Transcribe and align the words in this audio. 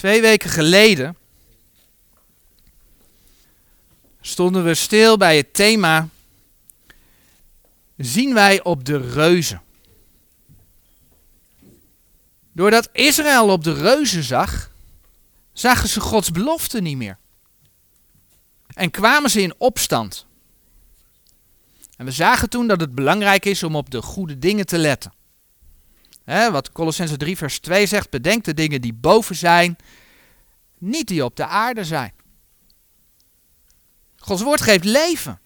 Twee 0.00 0.20
weken 0.20 0.50
geleden 0.50 1.16
stonden 4.20 4.64
we 4.64 4.74
stil 4.74 5.16
bij 5.16 5.36
het 5.36 5.54
thema 5.54 6.08
Zien 7.96 8.34
wij 8.34 8.62
op 8.62 8.84
de 8.84 9.10
reuzen. 9.10 9.62
Doordat 12.52 12.88
Israël 12.92 13.48
op 13.48 13.64
de 13.64 13.72
reuzen 13.72 14.22
zag, 14.22 14.70
zagen 15.52 15.88
ze 15.88 16.00
Gods 16.00 16.30
belofte 16.30 16.80
niet 16.80 16.96
meer. 16.96 17.18
En 18.74 18.90
kwamen 18.90 19.30
ze 19.30 19.42
in 19.42 19.54
opstand. 19.58 20.26
En 21.96 22.04
we 22.04 22.12
zagen 22.12 22.50
toen 22.50 22.66
dat 22.66 22.80
het 22.80 22.94
belangrijk 22.94 23.44
is 23.44 23.62
om 23.62 23.76
op 23.76 23.90
de 23.90 24.02
goede 24.02 24.38
dingen 24.38 24.66
te 24.66 24.78
letten. 24.78 25.12
Wat 26.30 26.72
Colossense 26.72 27.16
3 27.16 27.36
vers 27.36 27.58
2 27.58 27.86
zegt, 27.86 28.10
bedenk 28.10 28.44
de 28.44 28.54
dingen 28.54 28.80
die 28.80 28.92
boven 28.92 29.36
zijn, 29.36 29.76
niet 30.78 31.08
die 31.08 31.24
op 31.24 31.36
de 31.36 31.46
aarde 31.46 31.84
zijn. 31.84 32.12
Gods 34.16 34.42
woord 34.42 34.60
geeft 34.60 34.84
leven. 34.84 35.40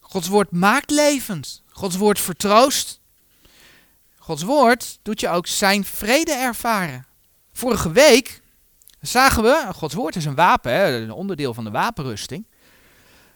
Gods 0.00 0.28
woord 0.28 0.50
maakt 0.50 0.90
levend. 0.90 1.62
Gods 1.68 1.96
woord 1.96 2.20
vertroost. 2.20 3.00
Gods 4.18 4.42
woord 4.42 4.98
doet 5.02 5.20
je 5.20 5.28
ook 5.28 5.46
zijn 5.46 5.84
vrede 5.84 6.32
ervaren. 6.32 7.06
Vorige 7.52 7.92
week 7.92 8.40
zagen 9.00 9.42
we, 9.42 9.68
Gods 9.74 9.94
woord 9.94 10.16
is 10.16 10.24
een 10.24 10.34
wapen, 10.34 10.72
een 10.72 11.10
onderdeel 11.10 11.54
van 11.54 11.64
de 11.64 11.70
wapenrusting. 11.70 12.46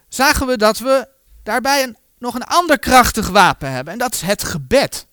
Zagen 0.09 0.47
we 0.47 0.57
dat 0.57 0.79
we 0.79 1.09
daarbij 1.43 1.83
een, 1.83 1.97
nog 2.19 2.35
een 2.35 2.45
ander 2.45 2.79
krachtig 2.79 3.29
wapen 3.29 3.71
hebben. 3.71 3.93
En 3.93 3.99
dat 3.99 4.15
is 4.15 4.21
het 4.21 4.45
gebed. 4.45 5.08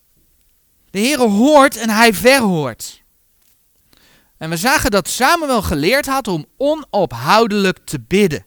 De 0.95 1.01
Heere 1.01 1.27
hoort 1.27 1.77
en 1.77 1.89
hij 1.89 2.13
verhoort. 2.13 3.03
En 4.37 4.49
we 4.49 4.57
zagen 4.57 4.91
dat 4.91 5.07
Samuel 5.07 5.61
geleerd 5.61 6.05
had 6.05 6.27
om 6.27 6.45
onophoudelijk 6.57 7.79
te 7.85 7.99
bidden. 7.99 8.45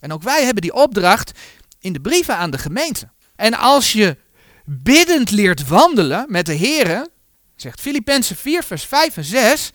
En 0.00 0.12
ook 0.12 0.22
wij 0.22 0.44
hebben 0.44 0.62
die 0.62 0.74
opdracht 0.74 1.32
in 1.78 1.92
de 1.92 2.00
brieven 2.00 2.36
aan 2.36 2.50
de 2.50 2.58
gemeente. 2.58 3.10
En 3.36 3.54
als 3.54 3.92
je 3.92 4.16
biddend 4.64 5.30
leert 5.30 5.68
wandelen 5.68 6.24
met 6.28 6.46
de 6.46 6.56
Heere, 6.56 7.10
zegt 7.56 7.80
Filippenzen 7.80 8.36
4 8.36 8.62
vers 8.62 8.84
5 8.84 9.16
en 9.16 9.24
6, 9.24 9.70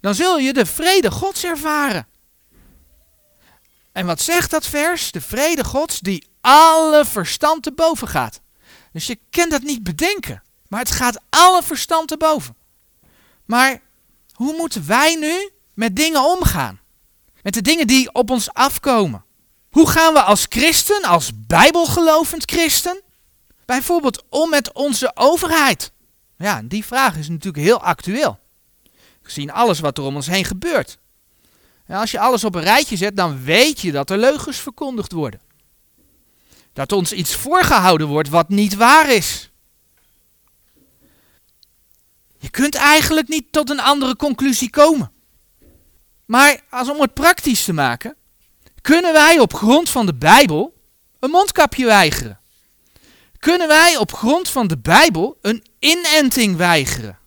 dan 0.00 0.14
zul 0.14 0.38
je 0.38 0.52
de 0.52 0.66
vrede 0.66 1.10
Gods 1.10 1.44
ervaren. 1.44 2.06
En 3.92 4.06
wat 4.06 4.20
zegt 4.20 4.50
dat 4.50 4.66
vers? 4.66 5.10
De 5.10 5.20
vrede 5.20 5.64
Gods 5.64 6.00
die 6.00 6.26
alle 6.40 7.04
verstand 7.04 7.62
te 7.62 7.72
boven 7.72 8.08
gaat. 8.08 8.40
Dus 8.92 9.06
je 9.06 9.18
kunt 9.30 9.50
dat 9.50 9.62
niet 9.62 9.82
bedenken. 9.82 10.44
Maar 10.68 10.80
het 10.80 10.90
gaat 10.90 11.20
alle 11.30 11.62
verstand 11.62 12.08
te 12.08 12.16
boven. 12.16 12.56
Maar 13.44 13.80
hoe 14.32 14.56
moeten 14.56 14.86
wij 14.86 15.14
nu 15.14 15.50
met 15.74 15.96
dingen 15.96 16.24
omgaan? 16.24 16.80
Met 17.42 17.54
de 17.54 17.62
dingen 17.62 17.86
die 17.86 18.12
op 18.12 18.30
ons 18.30 18.52
afkomen. 18.52 19.24
Hoe 19.70 19.88
gaan 19.88 20.12
we 20.12 20.22
als 20.22 20.46
christen, 20.48 21.02
als 21.02 21.30
bijbelgelovend 21.34 22.50
christen, 22.50 23.02
bijvoorbeeld 23.64 24.24
om 24.28 24.50
met 24.50 24.72
onze 24.72 25.10
overheid? 25.14 25.92
Ja, 26.38 26.62
die 26.64 26.84
vraag 26.84 27.16
is 27.16 27.28
natuurlijk 27.28 27.64
heel 27.64 27.80
actueel. 27.80 28.38
Gezien 29.22 29.52
alles 29.52 29.80
wat 29.80 29.98
er 29.98 30.04
om 30.04 30.14
ons 30.14 30.26
heen 30.26 30.44
gebeurt. 30.44 30.98
En 31.86 31.96
als 31.96 32.10
je 32.10 32.18
alles 32.18 32.44
op 32.44 32.54
een 32.54 32.62
rijtje 32.62 32.96
zet, 32.96 33.16
dan 33.16 33.44
weet 33.44 33.80
je 33.80 33.92
dat 33.92 34.10
er 34.10 34.18
leugens 34.18 34.56
verkondigd 34.58 35.12
worden. 35.12 35.40
Dat 36.72 36.92
ons 36.92 37.12
iets 37.12 37.34
voorgehouden 37.34 38.06
wordt 38.06 38.28
wat 38.28 38.48
niet 38.48 38.74
waar 38.74 39.10
is. 39.12 39.50
Je 42.46 42.52
kunt 42.52 42.74
eigenlijk 42.74 43.28
niet 43.28 43.52
tot 43.52 43.70
een 43.70 43.80
andere 43.80 44.16
conclusie 44.16 44.70
komen. 44.70 45.12
Maar 46.24 46.60
als 46.70 46.88
om 46.88 47.00
het 47.00 47.14
praktisch 47.14 47.64
te 47.64 47.72
maken, 47.72 48.16
kunnen 48.80 49.12
wij 49.12 49.38
op 49.38 49.54
grond 49.54 49.88
van 49.88 50.06
de 50.06 50.14
Bijbel 50.14 50.74
een 51.18 51.30
mondkapje 51.30 51.86
weigeren? 51.86 52.40
Kunnen 53.38 53.68
wij 53.68 53.96
op 53.96 54.12
grond 54.12 54.48
van 54.48 54.66
de 54.66 54.78
Bijbel 54.78 55.38
een 55.40 55.64
inenting 55.78 56.56
weigeren? 56.56 57.18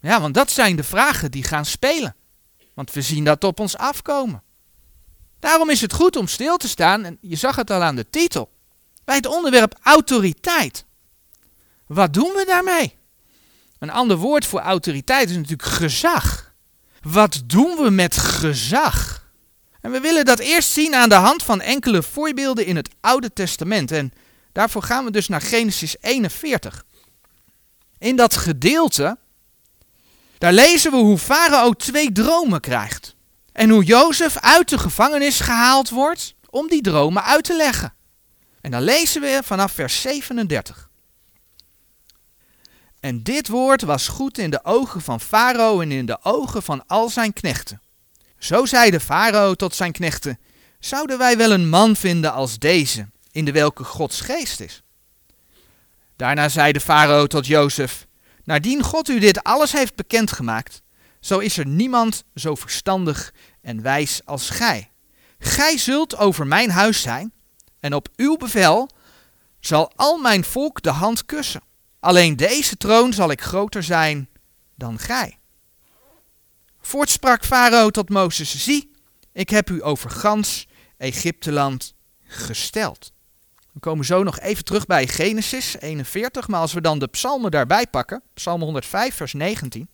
Ja, 0.00 0.20
want 0.20 0.34
dat 0.34 0.50
zijn 0.50 0.76
de 0.76 0.84
vragen 0.84 1.30
die 1.30 1.44
gaan 1.44 1.64
spelen. 1.64 2.16
Want 2.74 2.92
we 2.92 3.02
zien 3.02 3.24
dat 3.24 3.44
op 3.44 3.60
ons 3.60 3.76
afkomen. 3.76 4.42
Daarom 5.40 5.70
is 5.70 5.80
het 5.80 5.92
goed 5.92 6.16
om 6.16 6.26
stil 6.26 6.56
te 6.56 6.68
staan, 6.68 7.04
en 7.04 7.18
je 7.20 7.36
zag 7.36 7.56
het 7.56 7.70
al 7.70 7.82
aan 7.82 7.96
de 7.96 8.10
titel, 8.10 8.50
bij 9.04 9.16
het 9.16 9.26
onderwerp 9.26 9.78
autoriteit. 9.82 10.84
Wat 11.86 12.14
doen 12.14 12.32
we 12.32 12.44
daarmee? 12.46 13.04
Een 13.86 13.92
ander 13.92 14.16
woord 14.16 14.46
voor 14.46 14.60
autoriteit 14.60 15.30
is 15.30 15.36
natuurlijk 15.36 15.68
gezag. 15.68 16.54
Wat 17.02 17.42
doen 17.44 17.76
we 17.76 17.90
met 17.90 18.16
gezag? 18.16 19.26
En 19.80 19.90
we 19.90 20.00
willen 20.00 20.24
dat 20.24 20.38
eerst 20.38 20.70
zien 20.70 20.94
aan 20.94 21.08
de 21.08 21.14
hand 21.14 21.42
van 21.42 21.60
enkele 21.60 22.02
voorbeelden 22.02 22.66
in 22.66 22.76
het 22.76 22.88
Oude 23.00 23.32
Testament. 23.32 23.90
En 23.90 24.12
daarvoor 24.52 24.82
gaan 24.82 25.04
we 25.04 25.10
dus 25.10 25.28
naar 25.28 25.40
Genesis 25.40 25.96
41. 26.00 26.84
In 27.98 28.16
dat 28.16 28.36
gedeelte, 28.36 29.18
daar 30.38 30.52
lezen 30.52 30.90
we 30.90 30.96
hoe 30.96 31.18
Farao 31.18 31.72
twee 31.72 32.12
dromen 32.12 32.60
krijgt. 32.60 33.16
En 33.52 33.70
hoe 33.70 33.84
Jozef 33.84 34.38
uit 34.38 34.68
de 34.68 34.78
gevangenis 34.78 35.40
gehaald 35.40 35.90
wordt 35.90 36.34
om 36.50 36.68
die 36.68 36.82
dromen 36.82 37.24
uit 37.24 37.44
te 37.44 37.56
leggen. 37.56 37.94
En 38.60 38.70
dan 38.70 38.82
lezen 38.82 39.20
we 39.20 39.40
vanaf 39.44 39.72
vers 39.72 40.00
37. 40.00 40.85
En 43.06 43.22
dit 43.22 43.48
woord 43.48 43.82
was 43.82 44.08
goed 44.08 44.38
in 44.38 44.50
de 44.50 44.64
ogen 44.64 45.00
van 45.00 45.20
Farao 45.20 45.80
en 45.80 45.92
in 45.92 46.06
de 46.06 46.18
ogen 46.22 46.62
van 46.62 46.86
al 46.86 47.08
zijn 47.08 47.32
knechten. 47.32 47.80
Zo 48.38 48.64
zei 48.64 48.90
de 48.90 49.00
farao 49.00 49.54
tot 49.54 49.74
zijn 49.74 49.92
knechten: 49.92 50.38
Zouden 50.78 51.18
wij 51.18 51.36
wel 51.36 51.52
een 51.52 51.68
man 51.68 51.96
vinden 51.96 52.32
als 52.32 52.58
deze, 52.58 53.08
in 53.30 53.44
de 53.44 53.52
welke 53.52 53.84
Gods 53.84 54.20
geest 54.20 54.60
is? 54.60 54.82
Daarna 56.16 56.48
zei 56.48 56.72
de 56.72 56.80
farao 56.80 57.26
tot 57.26 57.46
Jozef: 57.46 58.06
Naardien 58.44 58.82
God 58.82 59.08
u 59.08 59.18
dit 59.18 59.42
alles 59.42 59.72
heeft 59.72 59.94
bekendgemaakt, 59.94 60.82
zo 61.20 61.38
is 61.38 61.58
er 61.58 61.66
niemand 61.66 62.24
zo 62.34 62.54
verstandig 62.54 63.32
en 63.62 63.82
wijs 63.82 64.20
als 64.24 64.50
gij. 64.50 64.90
Gij 65.38 65.78
zult 65.78 66.16
over 66.16 66.46
mijn 66.46 66.70
huis 66.70 67.00
zijn, 67.00 67.32
en 67.80 67.94
op 67.94 68.08
uw 68.16 68.36
bevel 68.36 68.90
zal 69.60 69.92
al 69.96 70.18
mijn 70.18 70.44
volk 70.44 70.82
de 70.82 70.90
hand 70.90 71.24
kussen. 71.24 71.65
Alleen 72.06 72.36
deze 72.36 72.76
troon 72.76 73.12
zal 73.12 73.30
ik 73.30 73.40
groter 73.40 73.82
zijn 73.82 74.28
dan 74.74 74.98
gij. 74.98 75.38
Voortsprak 76.80 77.44
Farao 77.44 77.90
tot 77.90 78.08
Mozes, 78.08 78.64
zie, 78.64 78.90
ik 79.32 79.48
heb 79.48 79.70
u 79.70 79.84
over 79.84 80.10
gans 80.10 80.66
Egypteland 80.96 81.94
gesteld. 82.24 83.12
We 83.72 83.80
komen 83.80 84.04
zo 84.04 84.22
nog 84.22 84.40
even 84.40 84.64
terug 84.64 84.86
bij 84.86 85.06
Genesis 85.06 85.76
41, 85.78 86.48
maar 86.48 86.60
als 86.60 86.72
we 86.72 86.80
dan 86.80 86.98
de 86.98 87.06
psalmen 87.06 87.50
daarbij 87.50 87.86
pakken, 87.86 88.22
psalm 88.34 88.62
105 88.62 89.14
vers 89.14 89.32
19. 89.32 89.88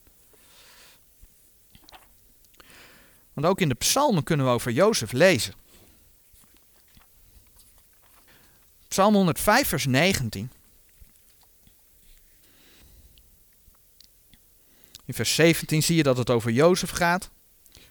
Want 3.32 3.46
ook 3.46 3.60
in 3.60 3.68
de 3.68 3.74
psalmen 3.74 4.24
kunnen 4.24 4.46
we 4.46 4.52
over 4.52 4.72
Jozef 4.72 5.12
lezen. 5.12 5.54
Psalm 8.88 9.14
105 9.14 9.68
vers 9.68 9.86
19. 9.86 10.50
In 15.12 15.18
vers 15.18 15.34
17 15.34 15.82
zie 15.82 15.96
je 15.96 16.02
dat 16.02 16.16
het 16.16 16.30
over 16.30 16.50
Jozef 16.50 16.90
gaat. 16.90 17.30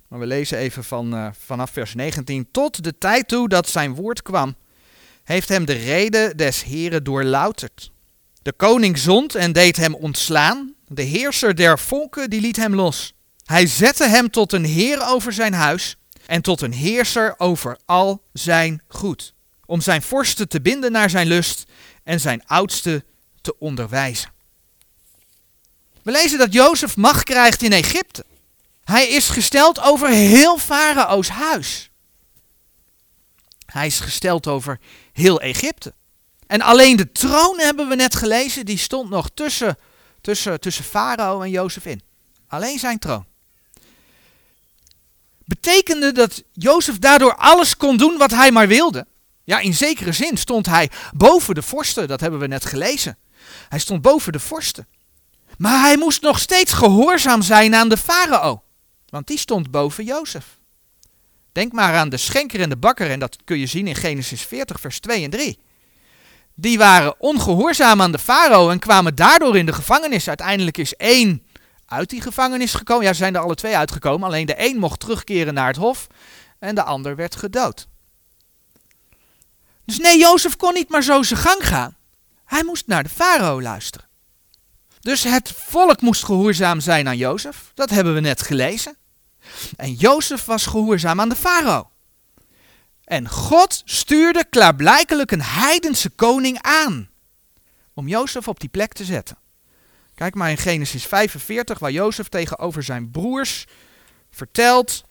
Maar 0.07 0.19
we 0.19 0.25
lezen 0.25 0.57
even 0.57 0.83
van, 0.83 1.13
uh, 1.15 1.27
vanaf 1.45 1.71
vers 1.71 1.93
19. 1.93 2.47
Tot 2.51 2.83
de 2.83 2.97
tijd 2.97 3.27
toe 3.27 3.49
dat 3.49 3.69
zijn 3.69 3.95
woord 3.95 4.21
kwam, 4.21 4.55
heeft 5.23 5.49
hem 5.49 5.65
de 5.65 5.73
reden 5.73 6.37
des 6.37 6.63
Heren 6.63 7.03
doorlouterd. 7.03 7.91
De 8.41 8.53
koning 8.53 8.97
zond 8.97 9.35
en 9.35 9.51
deed 9.51 9.77
hem 9.77 9.95
ontslaan. 9.95 10.73
De 10.87 11.01
heerser 11.01 11.55
der 11.55 11.79
volken 11.79 12.29
die 12.29 12.41
liet 12.41 12.55
hem 12.55 12.75
los. 12.75 13.13
Hij 13.45 13.67
zette 13.67 14.07
hem 14.07 14.29
tot 14.29 14.53
een 14.53 14.65
heer 14.65 15.07
over 15.07 15.33
zijn 15.33 15.53
huis 15.53 15.95
en 16.25 16.41
tot 16.41 16.61
een 16.61 16.73
heerser 16.73 17.35
over 17.37 17.77
al 17.85 18.23
zijn 18.33 18.81
goed. 18.87 19.33
Om 19.65 19.81
zijn 19.81 20.01
vorsten 20.01 20.49
te 20.49 20.61
binden 20.61 20.91
naar 20.91 21.09
zijn 21.09 21.27
lust 21.27 21.65
en 22.03 22.19
zijn 22.19 22.45
oudste 22.45 23.03
te 23.41 23.59
onderwijzen. 23.59 24.30
We 26.03 26.11
lezen 26.11 26.37
dat 26.37 26.53
Jozef 26.53 26.97
macht 26.97 27.23
krijgt 27.23 27.61
in 27.61 27.71
Egypte. 27.71 28.25
Hij 28.83 29.07
is 29.07 29.29
gesteld 29.29 29.79
over 29.79 30.09
heel 30.09 30.57
Farao's 30.57 31.29
huis. 31.29 31.89
Hij 33.65 33.85
is 33.85 33.99
gesteld 33.99 34.47
over 34.47 34.79
heel 35.13 35.41
Egypte. 35.41 35.93
En 36.47 36.61
alleen 36.61 36.95
de 36.95 37.11
troon 37.11 37.59
hebben 37.59 37.87
we 37.87 37.95
net 37.95 38.15
gelezen, 38.15 38.65
die 38.65 38.77
stond 38.77 39.09
nog 39.09 39.29
tussen, 39.33 39.77
tussen, 40.21 40.59
tussen 40.59 40.83
Farao 40.83 41.41
en 41.41 41.49
Jozef 41.49 41.85
in. 41.85 42.01
Alleen 42.47 42.79
zijn 42.79 42.99
troon. 42.99 43.25
Betekende 45.45 46.11
dat 46.11 46.43
Jozef 46.53 46.99
daardoor 46.99 47.35
alles 47.35 47.77
kon 47.77 47.97
doen 47.97 48.17
wat 48.17 48.31
hij 48.31 48.51
maar 48.51 48.67
wilde? 48.67 49.07
Ja, 49.43 49.59
in 49.59 49.73
zekere 49.73 50.11
zin 50.11 50.37
stond 50.37 50.65
hij 50.65 50.89
boven 51.13 51.55
de 51.55 51.61
vorsten, 51.61 52.07
dat 52.07 52.19
hebben 52.19 52.39
we 52.39 52.47
net 52.47 52.65
gelezen. 52.65 53.17
Hij 53.69 53.79
stond 53.79 54.01
boven 54.01 54.31
de 54.31 54.39
vorsten. 54.39 54.87
Maar 55.61 55.81
hij 55.81 55.97
moest 55.97 56.21
nog 56.21 56.39
steeds 56.39 56.73
gehoorzaam 56.73 57.41
zijn 57.41 57.75
aan 57.75 57.89
de 57.89 57.97
farao. 57.97 58.63
Want 59.09 59.27
die 59.27 59.37
stond 59.37 59.71
boven 59.71 60.03
Jozef. 60.03 60.45
Denk 61.51 61.71
maar 61.71 61.95
aan 61.95 62.09
de 62.09 62.17
schenker 62.17 62.61
en 62.61 62.69
de 62.69 62.77
bakker, 62.77 63.09
en 63.09 63.19
dat 63.19 63.37
kun 63.43 63.59
je 63.59 63.65
zien 63.65 63.87
in 63.87 63.95
Genesis 63.95 64.41
40, 64.41 64.79
vers 64.79 64.99
2 64.99 65.23
en 65.23 65.29
3. 65.29 65.59
Die 66.55 66.77
waren 66.77 67.19
ongehoorzaam 67.19 68.01
aan 68.01 68.11
de 68.11 68.19
farao 68.19 68.69
en 68.69 68.79
kwamen 68.79 69.15
daardoor 69.15 69.57
in 69.57 69.65
de 69.65 69.73
gevangenis. 69.73 70.27
Uiteindelijk 70.27 70.77
is 70.77 70.95
één 70.95 71.43
uit 71.85 72.09
die 72.09 72.21
gevangenis 72.21 72.73
gekomen. 72.73 73.05
Ja, 73.05 73.13
zijn 73.13 73.35
er 73.35 73.41
alle 73.41 73.55
twee 73.55 73.77
uitgekomen. 73.77 74.27
Alleen 74.27 74.45
de 74.45 74.55
een 74.57 74.77
mocht 74.77 74.99
terugkeren 74.99 75.53
naar 75.53 75.67
het 75.67 75.75
hof 75.75 76.07
en 76.59 76.75
de 76.75 76.83
ander 76.83 77.15
werd 77.15 77.35
gedood. 77.35 77.87
Dus 79.85 79.97
nee, 79.97 80.19
Jozef 80.19 80.55
kon 80.55 80.73
niet 80.73 80.89
maar 80.89 81.03
zo 81.03 81.23
zijn 81.23 81.39
gang 81.39 81.67
gaan. 81.67 81.97
Hij 82.45 82.63
moest 82.63 82.87
naar 82.87 83.03
de 83.03 83.09
farao 83.09 83.61
luisteren. 83.61 84.09
Dus 85.01 85.23
het 85.23 85.51
volk 85.55 86.01
moest 86.01 86.23
gehoorzaam 86.23 86.79
zijn 86.79 87.07
aan 87.07 87.17
Jozef. 87.17 87.71
Dat 87.73 87.89
hebben 87.89 88.13
we 88.13 88.19
net 88.19 88.41
gelezen. 88.41 88.95
En 89.75 89.93
Jozef 89.93 90.45
was 90.45 90.65
gehoorzaam 90.65 91.19
aan 91.19 91.29
de 91.29 91.35
farao. 91.35 91.89
En 93.03 93.29
God 93.29 93.81
stuurde 93.85 94.45
klaarblijkelijk 94.49 95.31
een 95.31 95.41
heidense 95.41 96.09
koning 96.09 96.61
aan 96.61 97.09
om 97.93 98.07
Jozef 98.07 98.47
op 98.47 98.59
die 98.59 98.69
plek 98.69 98.93
te 98.93 99.05
zetten. 99.05 99.37
Kijk 100.15 100.35
maar 100.35 100.49
in 100.49 100.57
Genesis 100.57 101.05
45, 101.05 101.79
waar 101.79 101.91
Jozef 101.91 102.27
tegenover 102.27 102.83
zijn 102.83 103.11
broers 103.11 103.65
vertelt 104.31 105.03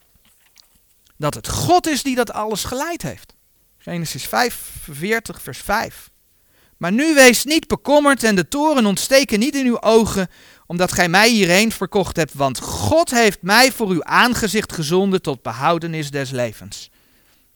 dat 1.17 1.35
het 1.35 1.49
God 1.49 1.87
is 1.87 2.03
die 2.03 2.15
dat 2.15 2.33
alles 2.33 2.65
geleid 2.65 3.03
heeft. 3.03 3.35
Genesis 3.79 4.27
45, 4.27 5.43
vers 5.43 5.59
5. 5.59 6.11
Maar 6.81 6.93
nu 6.93 7.15
wees 7.15 7.45
niet 7.45 7.67
bekommerd 7.67 8.23
en 8.23 8.37
de 8.37 8.49
toren 8.49 8.87
ontsteken 8.87 9.39
niet 9.39 9.55
in 9.55 9.67
uw 9.67 9.81
ogen, 9.81 10.29
omdat 10.67 10.93
gij 10.93 11.09
mij 11.09 11.29
hierheen 11.29 11.73
verkocht 11.73 12.17
hebt, 12.17 12.35
want 12.35 12.61
God 12.61 13.11
heeft 13.11 13.43
mij 13.43 13.73
voor 13.73 13.89
uw 13.89 14.05
aangezicht 14.05 14.73
gezonden 14.73 15.23
tot 15.23 15.43
behoudenis 15.43 16.11
des 16.11 16.31
levens. 16.31 16.91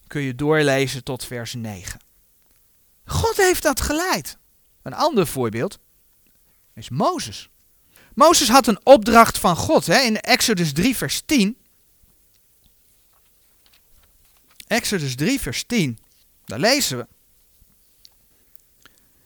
Kun 0.06 0.22
je 0.22 0.34
doorlezen 0.34 1.04
tot 1.04 1.24
vers 1.24 1.54
9. 1.54 2.00
God 3.04 3.36
heeft 3.36 3.62
dat 3.62 3.80
geleid. 3.80 4.38
Een 4.82 4.94
ander 4.94 5.26
voorbeeld 5.26 5.78
is 6.74 6.88
Mozes. 6.88 7.48
Mozes 8.14 8.48
had 8.48 8.66
een 8.66 8.80
opdracht 8.86 9.38
van 9.38 9.56
God 9.56 9.86
hè, 9.86 9.98
in 9.98 10.20
Exodus 10.20 10.72
3, 10.72 10.96
vers 10.96 11.22
10. 11.26 11.56
Exodus 14.66 15.14
3, 15.16 15.40
vers 15.40 15.64
10. 15.66 15.98
Daar 16.44 16.58
lezen 16.58 16.98
we. 16.98 17.06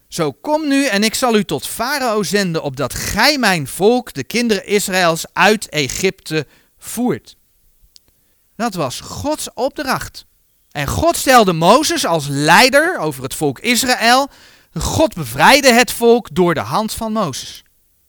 Zo 0.09 0.33
kom 0.33 0.69
nu 0.69 0.87
en 0.87 1.03
ik 1.03 1.15
zal 1.15 1.37
u 1.37 1.45
tot 1.45 1.67
Farao 1.67 2.23
zenden, 2.23 2.63
opdat 2.63 2.95
gij 2.95 3.39
mijn 3.39 3.67
volk, 3.67 4.13
de 4.13 4.25
kinderen 4.25 4.67
Israëls, 4.67 5.25
uit 5.33 5.69
Egypte 5.69 6.47
voert. 6.79 7.37
Dat 8.57 8.75
was 8.75 9.01
Gods 9.01 9.49
opdracht. 9.55 10.27
En 10.71 10.87
God 10.87 11.17
stelde 11.17 11.53
Mozes 11.53 12.07
als 12.07 12.27
leider 12.29 12.99
over 12.99 13.23
het 13.23 13.35
volk 13.35 13.59
Israël. 13.59 14.29
God 14.75 15.15
bevrijdde 15.15 15.73
het 15.73 15.93
volk 15.93 16.29
door 16.35 16.55
de 16.55 16.61
hand 16.61 16.93
van 16.93 17.13
Mozes. 17.13 17.63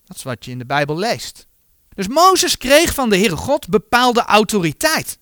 Dat 0.06 0.18
is 0.18 0.24
wat 0.24 0.46
je 0.46 0.52
in 0.52 0.58
de 0.58 0.66
Bijbel 0.66 0.98
leest. 0.98 1.48
Dus 1.94 2.08
Mozes 2.08 2.58
kreeg 2.58 2.94
van 2.94 3.10
de 3.10 3.18
Heere 3.18 3.38
God 3.38 3.68
bepaalde 3.68 4.22
autoriteit. 4.22 5.20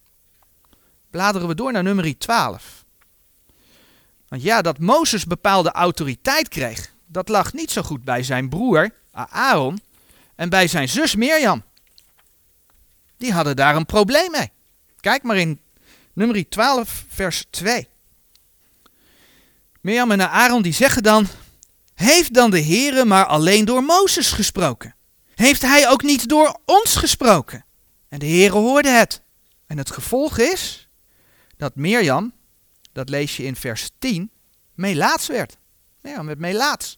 Bladeren 1.10 1.48
we 1.48 1.56
door 1.56 1.72
naar 1.72 1.84
nummer 1.84 2.18
12. 2.18 2.86
Want 4.28 4.42
ja, 4.42 4.62
dat 4.62 4.80
Mozes 4.80 5.26
bepaalde 5.26 5.72
autoriteit 5.72 6.48
kreeg, 6.48 6.94
dat 7.06 7.30
lag 7.30 7.54
niet 7.54 7.72
zo 7.72 7.82
goed 7.82 8.04
bij 8.04 8.24
zijn 8.24 8.50
broer 8.50 8.92
Aaron 9.12 9.80
en 10.36 10.50
bij 10.50 10.68
zijn 10.68 10.90
zus 10.90 11.16
Mirjam. 11.16 11.64
Die 13.18 13.34
hadden 13.34 13.56
daar 13.56 13.76
een 13.76 13.86
probleem 13.86 14.32
mee. 14.32 14.52
Kijk 15.00 15.24
maar 15.24 15.38
in 15.38 15.60
nummer 16.14 16.50
12, 16.50 17.06
vers 17.08 17.46
2. 17.50 17.88
Mirjam 19.82 20.12
en 20.12 20.30
Aaron 20.30 20.62
die 20.62 20.74
zeggen 20.74 21.04
dan, 21.04 21.28
heeft 21.94 22.34
dan 22.34 22.52
de 22.52 22.62
Heere 22.62 23.06
maar 23.06 23.26
alleen 23.26 23.66
door 23.66 23.84
Mozes 23.84 24.32
gesproken? 24.32 24.96
Heeft 25.36 25.62
hij 25.62 25.90
ook 25.90 26.04
niet 26.04 26.30
door 26.30 26.60
ons 26.66 26.96
gesproken? 26.96 27.66
En 28.10 28.20
de 28.20 28.26
Heere 28.26 28.58
hoorde 28.58 28.90
het. 28.90 29.22
En 29.68 29.78
het 29.78 29.92
gevolg 29.92 30.38
is 30.38 30.90
dat 31.58 31.76
Mirjam 31.76 32.34
dat 32.98 33.10
lees 33.10 33.38
je 33.38 33.44
in 33.44 33.56
vers 33.56 33.90
10, 34.00 34.32
melaats 34.74 35.28
werd. 35.28 35.58
Ja, 36.02 36.22
met 36.22 36.40
melaats. 36.40 36.98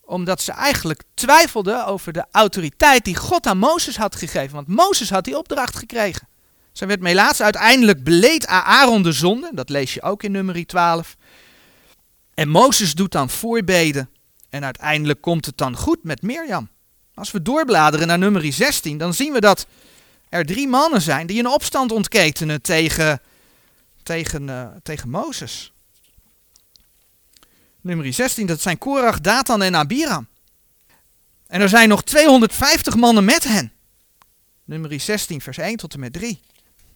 Omdat 0.00 0.42
ze 0.42 0.52
eigenlijk 0.52 1.02
twijfelde 1.14 1.84
over 1.84 2.12
de 2.12 2.24
autoriteit 2.30 3.04
die 3.04 3.16
God 3.16 3.46
aan 3.46 3.58
Mozes 3.58 3.96
had 3.96 4.16
gegeven. 4.16 4.54
Want 4.54 4.68
Mozes 4.68 5.10
had 5.10 5.24
die 5.24 5.38
opdracht 5.38 5.76
gekregen. 5.76 6.28
Zij 6.72 6.86
werd 6.86 7.00
melaats. 7.00 7.40
Uiteindelijk 7.40 8.04
beleed 8.04 8.46
Aaron 8.46 9.02
de 9.02 9.12
zonde. 9.12 9.50
Dat 9.54 9.68
lees 9.68 9.94
je 9.94 10.02
ook 10.02 10.22
in 10.22 10.32
nummer 10.32 10.66
12. 10.66 11.16
En 12.34 12.48
Mozes 12.48 12.94
doet 12.94 13.12
dan 13.12 13.30
voorbeden. 13.30 14.10
En 14.48 14.64
uiteindelijk 14.64 15.20
komt 15.20 15.46
het 15.46 15.58
dan 15.58 15.76
goed 15.76 16.02
met 16.02 16.22
Mirjam. 16.22 16.68
Als 17.14 17.30
we 17.30 17.42
doorbladeren 17.42 18.06
naar 18.06 18.18
nummer 18.18 18.52
16, 18.52 18.98
dan 18.98 19.14
zien 19.14 19.32
we 19.32 19.40
dat 19.40 19.66
er 20.28 20.44
drie 20.44 20.68
mannen 20.68 21.02
zijn 21.02 21.26
die 21.26 21.38
een 21.38 21.48
opstand 21.48 21.92
ontketenen 21.92 22.62
tegen 22.62 23.20
tegen, 24.06 24.48
uh, 24.48 24.66
tegen 24.82 25.10
Mozes. 25.10 25.72
Nummer 27.80 28.12
16, 28.12 28.46
dat 28.46 28.60
zijn 28.60 28.78
Korach, 28.78 29.20
Datan 29.20 29.62
en 29.62 29.76
Abiram. 29.76 30.26
En 31.46 31.60
er 31.60 31.68
zijn 31.68 31.88
nog 31.88 32.02
250 32.02 32.96
mannen 32.96 33.24
met 33.24 33.44
hen. 33.44 33.72
Nummer 34.64 35.00
16, 35.00 35.40
vers 35.40 35.58
1 35.58 35.76
tot 35.76 35.94
en 35.94 36.00
met 36.00 36.12
3. 36.12 36.40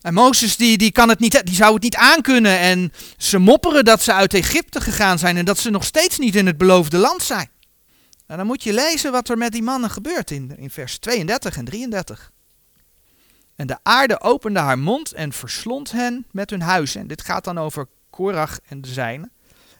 En 0.00 0.14
Mozes 0.14 0.56
die, 0.56 0.78
die, 0.78 0.92
kan 0.92 1.08
het 1.08 1.18
niet, 1.18 1.46
die 1.46 1.54
zou 1.54 1.74
het 1.74 1.82
niet 1.82 1.96
aankunnen. 1.96 2.58
En 2.58 2.92
ze 3.16 3.38
mopperen 3.38 3.84
dat 3.84 4.02
ze 4.02 4.12
uit 4.12 4.34
Egypte 4.34 4.80
gegaan 4.80 5.18
zijn 5.18 5.36
en 5.36 5.44
dat 5.44 5.58
ze 5.58 5.70
nog 5.70 5.84
steeds 5.84 6.18
niet 6.18 6.36
in 6.36 6.46
het 6.46 6.58
beloofde 6.58 6.96
land 6.96 7.22
zijn. 7.22 7.50
En 8.26 8.36
dan 8.36 8.46
moet 8.46 8.62
je 8.62 8.72
lezen 8.72 9.12
wat 9.12 9.28
er 9.28 9.38
met 9.38 9.52
die 9.52 9.62
mannen 9.62 9.90
gebeurt 9.90 10.30
in, 10.30 10.56
in 10.56 10.70
vers 10.70 10.98
32 10.98 11.56
en 11.56 11.64
33. 11.64 12.32
En 13.60 13.66
de 13.66 13.78
aarde 13.82 14.20
opende 14.20 14.58
haar 14.58 14.78
mond 14.78 15.12
en 15.12 15.32
verslond 15.32 15.92
hen 15.92 16.26
met 16.30 16.50
hun 16.50 16.60
huizen. 16.60 17.00
En 17.00 17.06
dit 17.06 17.22
gaat 17.22 17.44
dan 17.44 17.58
over 17.58 17.86
Korach 18.10 18.58
en 18.68 18.80
de 18.80 18.88
zijnen. 18.88 19.32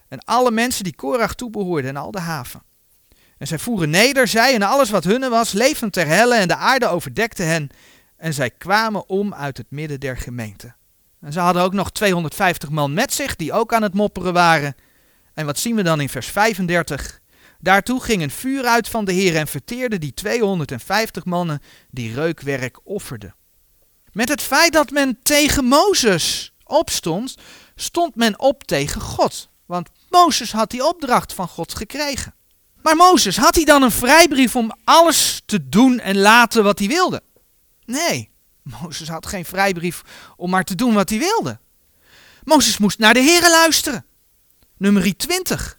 En 0.07 0.19
alle 0.19 0.51
mensen 0.51 0.83
die 0.83 0.95
Korach 0.95 1.33
toebehoorden 1.33 1.89
en 1.89 1.95
al 1.95 2.11
de 2.11 2.19
haven. 2.19 2.63
En 3.37 3.47
zij 3.47 3.59
voeren 3.59 3.89
neder, 3.89 4.27
zij 4.27 4.53
en 4.53 4.61
alles 4.61 4.89
wat 4.89 5.03
hunne 5.03 5.29
was, 5.29 5.51
levend 5.51 5.93
ter 5.93 6.07
helle 6.07 6.35
en 6.35 6.47
de 6.47 6.55
aarde 6.55 6.87
overdekte 6.87 7.43
hen. 7.43 7.69
En 8.17 8.33
zij 8.33 8.49
kwamen 8.49 9.09
om 9.09 9.33
uit 9.33 9.57
het 9.57 9.65
midden 9.69 9.99
der 9.99 10.17
gemeente. 10.17 10.73
En 11.21 11.33
ze 11.33 11.39
hadden 11.39 11.63
ook 11.63 11.73
nog 11.73 11.91
250 11.91 12.69
man 12.69 12.93
met 12.93 13.13
zich, 13.13 13.35
die 13.35 13.53
ook 13.53 13.73
aan 13.73 13.83
het 13.83 13.93
mopperen 13.93 14.33
waren. 14.33 14.75
En 15.33 15.45
wat 15.45 15.59
zien 15.59 15.75
we 15.75 15.83
dan 15.83 16.01
in 16.01 16.09
vers 16.09 16.27
35? 16.27 17.19
Daartoe 17.59 18.01
ging 18.01 18.21
een 18.21 18.31
vuur 18.31 18.65
uit 18.65 18.89
van 18.89 19.05
de 19.05 19.13
Heer 19.13 19.35
en 19.35 19.47
verteerde 19.47 19.97
die 19.97 20.13
250 20.13 21.25
mannen 21.25 21.61
die 21.89 22.13
reukwerk 22.13 22.79
offerden. 22.83 23.35
Met 24.11 24.29
het 24.29 24.41
feit 24.41 24.73
dat 24.73 24.91
men 24.91 25.19
tegen 25.23 25.65
Mozes 25.65 26.53
opstond, 26.63 27.35
stond 27.75 28.15
men 28.15 28.39
op 28.39 28.63
tegen 28.63 29.01
God. 29.01 29.49
Want 29.65 29.89
Mozes 30.09 30.51
had 30.51 30.69
die 30.69 30.85
opdracht 30.85 31.33
van 31.33 31.47
God 31.47 31.75
gekregen. 31.75 32.33
Maar 32.81 32.95
Mozes, 32.95 33.37
had 33.37 33.55
hij 33.55 33.63
dan 33.63 33.81
een 33.81 33.91
vrijbrief 33.91 34.55
om 34.55 34.71
alles 34.83 35.41
te 35.45 35.69
doen 35.69 35.99
en 35.99 36.17
laten 36.17 36.63
wat 36.63 36.79
hij 36.79 36.87
wilde? 36.87 37.21
Nee, 37.85 38.29
Mozes 38.81 39.07
had 39.07 39.25
geen 39.25 39.45
vrijbrief 39.45 40.01
om 40.35 40.49
maar 40.49 40.63
te 40.63 40.75
doen 40.75 40.93
wat 40.93 41.09
hij 41.09 41.19
wilde. 41.19 41.59
Mozes 42.43 42.77
moest 42.77 42.97
naar 42.97 43.13
de 43.13 43.21
Here 43.21 43.49
luisteren. 43.49 44.05
Nummer 44.77 45.17
20. 45.17 45.77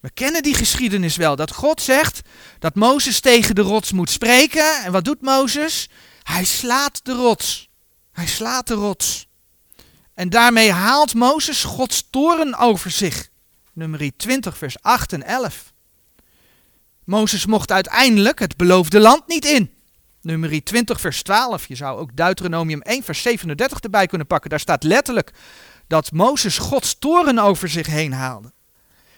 We 0.00 0.10
kennen 0.10 0.42
die 0.42 0.54
geschiedenis 0.54 1.16
wel, 1.16 1.36
dat 1.36 1.52
God 1.52 1.82
zegt 1.82 2.20
dat 2.58 2.74
Mozes 2.74 3.20
tegen 3.20 3.54
de 3.54 3.60
rots 3.60 3.92
moet 3.92 4.10
spreken. 4.10 4.82
En 4.84 4.92
wat 4.92 5.04
doet 5.04 5.20
Mozes? 5.20 5.88
Hij 6.30 6.44
slaat 6.44 7.04
de 7.04 7.12
rots. 7.12 7.68
Hij 8.12 8.26
slaat 8.26 8.66
de 8.66 8.74
rots. 8.74 9.28
En 10.14 10.28
daarmee 10.28 10.72
haalt 10.72 11.14
Mozes 11.14 11.64
Gods 11.64 12.06
toren 12.10 12.54
over 12.58 12.90
zich. 12.90 13.28
Nummer 13.72 14.16
20, 14.16 14.58
vers 14.58 14.82
8 14.82 15.12
en 15.12 15.22
11. 15.22 15.72
Mozes 17.04 17.46
mocht 17.46 17.72
uiteindelijk 17.72 18.38
het 18.38 18.56
beloofde 18.56 19.00
land 19.00 19.26
niet 19.26 19.44
in. 19.44 19.74
Nummer 20.22 20.64
20, 20.64 21.00
vers 21.00 21.22
12. 21.22 21.68
Je 21.68 21.74
zou 21.74 21.98
ook 21.98 22.16
Deuteronomium 22.16 22.80
1, 22.80 23.02
vers 23.02 23.22
37 23.22 23.80
erbij 23.80 24.06
kunnen 24.06 24.26
pakken. 24.26 24.50
Daar 24.50 24.60
staat 24.60 24.82
letterlijk 24.82 25.32
dat 25.86 26.12
Mozes 26.12 26.58
Gods 26.58 26.98
toren 26.98 27.38
over 27.38 27.68
zich 27.68 27.86
heen 27.86 28.12
haalde. 28.12 28.52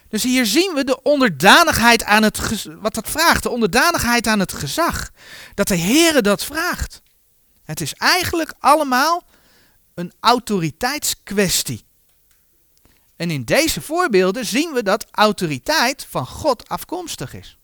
Dus 0.08 0.22
hier 0.22 0.46
zien 0.46 0.72
we 0.74 0.84
de 0.84 1.02
onderdanigheid 1.02 2.04
aan 2.04 2.22
het, 2.22 2.66
wat 2.80 2.94
dat 2.94 3.10
vraagt, 3.10 3.42
de 3.42 3.50
onderdanigheid 3.50 4.26
aan 4.26 4.38
het 4.38 4.52
gezag. 4.52 5.10
Dat 5.54 5.68
de 5.68 5.78
Heere 5.78 6.20
dat 6.20 6.44
vraagt. 6.44 7.01
Het 7.72 7.80
is 7.80 7.94
eigenlijk 7.94 8.54
allemaal 8.58 9.24
een 9.94 10.12
autoriteitskwestie. 10.20 11.84
En 13.16 13.30
in 13.30 13.44
deze 13.44 13.80
voorbeelden 13.80 14.46
zien 14.46 14.72
we 14.72 14.82
dat 14.82 15.06
autoriteit 15.10 16.06
van 16.08 16.26
God 16.26 16.68
afkomstig 16.68 17.34
is. 17.34 17.58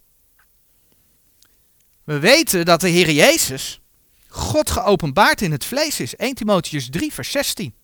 We 2.05 2.19
weten 2.19 2.65
dat 2.65 2.81
de 2.81 2.89
Heer 2.89 3.11
Jezus 3.11 3.81
God 4.29 4.71
geopenbaard 4.71 5.41
in 5.41 5.53
het 5.53 5.65
vlees 5.65 6.01
is. 6.01 6.17
1 6.17 6.35
Timotheus 6.35 6.91
3, 6.91 7.13
vers 7.13 7.31
16. 7.31 7.75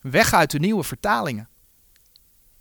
Weg 0.00 0.32
uit 0.32 0.50
de 0.50 0.58
nieuwe 0.58 0.84
vertalingen. 0.84 1.48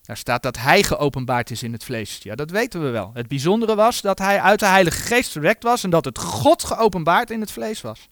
Daar 0.01 0.17
staat 0.17 0.43
dat 0.43 0.57
hij 0.57 0.83
geopenbaard 0.83 1.51
is 1.51 1.63
in 1.63 1.73
het 1.73 1.83
vlees. 1.83 2.19
Ja, 2.21 2.35
dat 2.35 2.51
weten 2.51 2.83
we 2.83 2.89
wel. 2.89 3.11
Het 3.13 3.27
bijzondere 3.27 3.75
was 3.75 4.01
dat 4.01 4.19
hij 4.19 4.41
uit 4.41 4.59
de 4.59 4.65
Heilige 4.65 5.01
Geest 5.01 5.31
verwekt 5.31 5.63
was 5.63 5.83
en 5.83 5.89
dat 5.89 6.05
het 6.05 6.19
God 6.19 6.63
geopenbaard 6.63 7.31
in 7.31 7.39
het 7.39 7.51
vlees 7.51 7.81
was. 7.81 8.09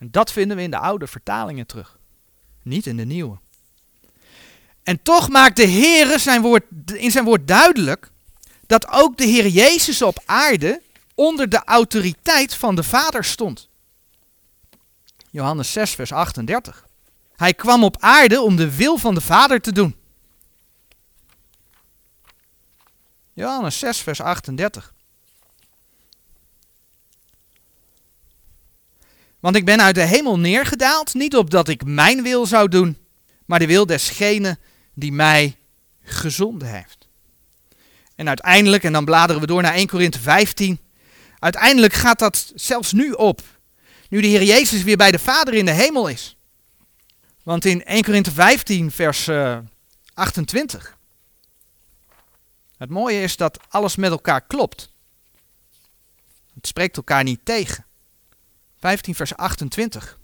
En 0.00 0.10
dat 0.10 0.32
vinden 0.32 0.56
we 0.56 0.62
in 0.62 0.70
de 0.70 0.78
oude 0.78 1.06
vertalingen 1.06 1.66
terug, 1.66 1.98
niet 2.62 2.86
in 2.86 2.96
de 2.96 3.04
nieuwe. 3.04 3.38
En 4.82 5.02
toch 5.02 5.28
maakt 5.28 5.56
de 5.56 5.66
Heer 5.66 6.18
zijn 6.18 6.42
woord, 6.42 6.64
in 6.94 7.10
zijn 7.10 7.24
woord 7.24 7.48
duidelijk 7.48 8.10
dat 8.66 8.88
ook 8.88 9.16
de 9.16 9.24
Heer 9.24 9.46
Jezus 9.46 10.02
op 10.02 10.22
aarde 10.26 10.82
onder 11.14 11.48
de 11.48 11.64
autoriteit 11.64 12.54
van 12.54 12.74
de 12.74 12.82
Vader 12.82 13.24
stond. 13.24 13.68
Johannes 15.30 15.72
6, 15.72 15.94
vers 15.94 16.12
38. 16.12 16.86
Hij 17.36 17.54
kwam 17.54 17.84
op 17.84 17.96
aarde 17.98 18.40
om 18.40 18.56
de 18.56 18.76
wil 18.76 18.96
van 18.96 19.14
de 19.14 19.20
Vader 19.20 19.60
te 19.60 19.72
doen. 19.72 19.96
Johannes 23.32 23.78
6, 23.78 23.98
vers 23.98 24.20
38. 24.20 24.94
Want 29.40 29.56
ik 29.56 29.64
ben 29.64 29.80
uit 29.82 29.94
de 29.94 30.04
hemel 30.04 30.38
neergedaald, 30.38 31.14
niet 31.14 31.36
opdat 31.36 31.68
ik 31.68 31.84
mijn 31.84 32.22
wil 32.22 32.46
zou 32.46 32.68
doen, 32.68 32.98
maar 33.46 33.58
de 33.58 33.66
wil 33.66 33.86
desgene 33.86 34.58
die 34.94 35.12
mij 35.12 35.56
gezonden 36.02 36.68
heeft. 36.68 37.08
En 38.14 38.28
uiteindelijk, 38.28 38.84
en 38.84 38.92
dan 38.92 39.04
bladeren 39.04 39.40
we 39.40 39.46
door 39.46 39.62
naar 39.62 39.74
1 39.74 39.86
Korinthe 39.86 40.20
15, 40.20 40.80
uiteindelijk 41.38 41.92
gaat 41.92 42.18
dat 42.18 42.52
zelfs 42.54 42.92
nu 42.92 43.10
op, 43.10 43.42
nu 44.08 44.20
de 44.20 44.26
Heer 44.26 44.42
Jezus 44.42 44.82
weer 44.82 44.96
bij 44.96 45.10
de 45.10 45.18
Vader 45.18 45.54
in 45.54 45.64
de 45.64 45.70
hemel 45.70 46.08
is. 46.08 46.36
Want 47.42 47.64
in 47.64 47.84
1 47.84 48.02
Korinthe 48.02 48.30
15, 48.30 48.90
vers 48.90 49.26
uh, 49.26 49.52
eh, 49.52 49.58
28, 50.14 50.98
het 52.76 52.90
mooie 52.90 53.22
is 53.22 53.36
dat 53.36 53.58
alles 53.68 53.96
met 53.96 54.10
elkaar 54.10 54.40
klopt. 54.40 54.92
Het 56.54 56.66
spreekt 56.66 56.96
elkaar 56.96 57.22
niet 57.22 57.44
tegen. 57.44 57.84
15 58.80 59.14
vers 59.14 59.36
28. 59.36 60.18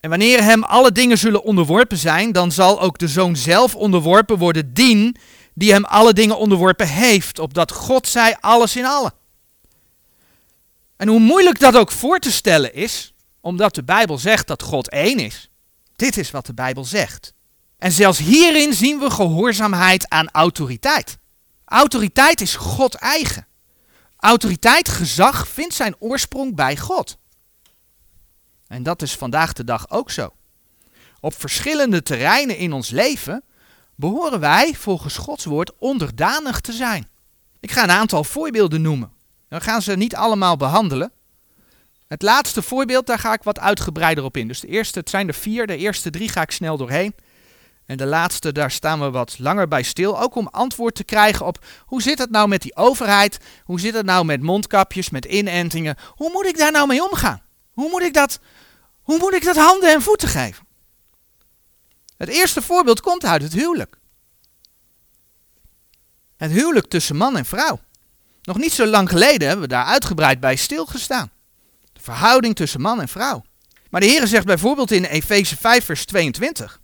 En 0.00 0.10
wanneer 0.10 0.42
hem 0.42 0.62
alle 0.62 0.92
dingen 0.92 1.18
zullen 1.18 1.42
onderworpen 1.42 1.96
zijn, 1.96 2.32
dan 2.32 2.52
zal 2.52 2.80
ook 2.80 2.98
de 2.98 3.08
zoon 3.08 3.36
zelf 3.36 3.74
onderworpen 3.74 4.38
worden, 4.38 4.74
dien 4.74 5.16
die 5.54 5.72
hem 5.72 5.84
alle 5.84 6.12
dingen 6.12 6.38
onderworpen 6.38 6.88
heeft, 6.88 7.38
opdat 7.38 7.72
God 7.72 8.08
zij 8.08 8.36
alles 8.40 8.76
in 8.76 8.84
allen. 8.84 9.12
En 10.96 11.08
hoe 11.08 11.20
moeilijk 11.20 11.58
dat 11.58 11.76
ook 11.76 11.90
voor 11.90 12.18
te 12.18 12.32
stellen 12.32 12.74
is, 12.74 13.14
omdat 13.40 13.74
de 13.74 13.84
Bijbel 13.84 14.18
zegt 14.18 14.46
dat 14.46 14.62
God 14.62 14.90
één 14.90 15.18
is. 15.18 15.50
Dit 15.96 16.16
is 16.16 16.30
wat 16.30 16.46
de 16.46 16.54
Bijbel 16.54 16.84
zegt. 16.84 17.34
En 17.78 17.92
zelfs 17.92 18.18
hierin 18.18 18.72
zien 18.72 18.98
we 18.98 19.10
gehoorzaamheid 19.10 20.08
aan 20.08 20.30
autoriteit. 20.30 21.18
Autoriteit 21.64 22.40
is 22.40 22.56
God 22.56 22.94
eigen. 22.94 23.46
Autoriteit, 24.16 24.88
gezag 24.88 25.48
vindt 25.48 25.74
zijn 25.74 25.96
oorsprong 25.98 26.54
bij 26.54 26.76
God. 26.76 27.18
En 28.66 28.82
dat 28.82 29.02
is 29.02 29.16
vandaag 29.16 29.52
de 29.52 29.64
dag 29.64 29.90
ook 29.90 30.10
zo. 30.10 30.34
Op 31.20 31.34
verschillende 31.34 32.02
terreinen 32.02 32.56
in 32.56 32.72
ons 32.72 32.90
leven 32.90 33.42
behoren 33.94 34.40
wij 34.40 34.74
volgens 34.74 35.16
Gods 35.16 35.44
woord 35.44 35.72
onderdanig 35.78 36.60
te 36.60 36.72
zijn. 36.72 37.08
Ik 37.60 37.70
ga 37.70 37.82
een 37.82 37.90
aantal 37.90 38.24
voorbeelden 38.24 38.82
noemen. 38.82 39.12
Dan 39.48 39.60
gaan 39.60 39.82
ze 39.82 39.96
niet 39.96 40.16
allemaal 40.16 40.56
behandelen. 40.56 41.12
Het 42.06 42.22
laatste 42.22 42.62
voorbeeld, 42.62 43.06
daar 43.06 43.18
ga 43.18 43.32
ik 43.32 43.42
wat 43.42 43.58
uitgebreider 43.58 44.24
op 44.24 44.36
in. 44.36 44.48
Dus 44.48 44.60
de 44.60 44.66
eerste, 44.66 44.98
het 44.98 45.10
zijn 45.10 45.28
er 45.28 45.34
vier, 45.34 45.66
de 45.66 45.76
eerste 45.76 46.10
drie 46.10 46.28
ga 46.28 46.42
ik 46.42 46.50
snel 46.50 46.76
doorheen. 46.76 47.14
En 47.86 47.96
de 47.96 48.06
laatste, 48.06 48.52
daar 48.52 48.70
staan 48.70 49.00
we 49.00 49.10
wat 49.10 49.38
langer 49.38 49.68
bij 49.68 49.82
stil. 49.82 50.20
Ook 50.20 50.34
om 50.34 50.48
antwoord 50.50 50.94
te 50.94 51.04
krijgen 51.04 51.46
op 51.46 51.64
hoe 51.80 52.02
zit 52.02 52.18
het 52.18 52.30
nou 52.30 52.48
met 52.48 52.62
die 52.62 52.76
overheid? 52.76 53.38
Hoe 53.64 53.80
zit 53.80 53.94
het 53.94 54.06
nou 54.06 54.24
met 54.24 54.42
mondkapjes, 54.42 55.10
met 55.10 55.24
inentingen? 55.24 55.96
Hoe 56.08 56.30
moet 56.30 56.46
ik 56.46 56.58
daar 56.58 56.72
nou 56.72 56.86
mee 56.86 57.04
omgaan? 57.10 57.42
Hoe 57.72 57.90
moet 57.90 58.02
ik 58.02 58.14
dat, 58.14 58.38
hoe 59.02 59.18
moet 59.18 59.34
ik 59.34 59.44
dat 59.44 59.56
handen 59.56 59.92
en 59.92 60.02
voeten 60.02 60.28
geven? 60.28 60.66
Het 62.16 62.28
eerste 62.28 62.62
voorbeeld 62.62 63.00
komt 63.00 63.24
uit 63.24 63.42
het 63.42 63.52
huwelijk. 63.52 63.98
Het 66.36 66.50
huwelijk 66.50 66.86
tussen 66.86 67.16
man 67.16 67.36
en 67.36 67.44
vrouw. 67.44 67.80
Nog 68.42 68.56
niet 68.56 68.72
zo 68.72 68.86
lang 68.86 69.08
geleden 69.08 69.48
hebben 69.48 69.66
we 69.68 69.72
daar 69.72 69.84
uitgebreid 69.84 70.40
bij 70.40 70.56
stilgestaan. 70.56 71.30
De 71.92 72.00
verhouding 72.00 72.56
tussen 72.56 72.80
man 72.80 73.00
en 73.00 73.08
vrouw. 73.08 73.44
Maar 73.90 74.00
de 74.00 74.06
Heer 74.06 74.26
zegt 74.26 74.46
bijvoorbeeld 74.46 74.90
in 74.90 75.04
Efeze 75.04 75.56
5, 75.56 75.84
vers 75.84 76.04
22. 76.04 76.80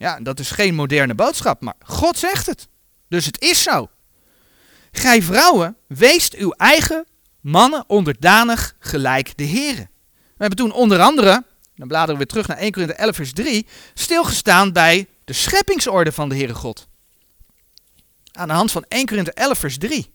Ja, 0.00 0.20
dat 0.20 0.38
is 0.38 0.50
geen 0.50 0.74
moderne 0.74 1.14
boodschap, 1.14 1.60
maar 1.60 1.74
God 1.84 2.18
zegt 2.18 2.46
het. 2.46 2.68
Dus 3.08 3.26
het 3.26 3.40
is 3.40 3.62
zo. 3.62 3.90
Gij 4.92 5.22
vrouwen, 5.22 5.76
weest 5.86 6.34
uw 6.34 6.50
eigen 6.50 7.06
mannen 7.40 7.84
onderdanig 7.86 8.74
gelijk 8.78 9.36
de 9.36 9.44
heren. 9.44 9.90
We 10.12 10.36
hebben 10.36 10.58
toen 10.58 10.72
onder 10.72 11.00
andere, 11.00 11.44
dan 11.74 11.88
bladeren 11.88 12.12
we 12.12 12.16
weer 12.16 12.26
terug 12.26 12.46
naar 12.46 12.56
1 12.56 12.72
Korinther 12.72 12.96
11 12.96 13.16
vers 13.16 13.32
3, 13.32 13.66
stilgestaan 13.94 14.72
bij 14.72 15.06
de 15.24 15.32
scheppingsorde 15.32 16.12
van 16.12 16.28
de 16.28 16.36
Heere 16.36 16.54
God. 16.54 16.86
Aan 18.32 18.48
de 18.48 18.54
hand 18.54 18.70
van 18.72 18.84
1 18.88 19.06
Korinther 19.06 19.34
11 19.34 19.58
vers 19.58 19.78
3. 19.78 20.14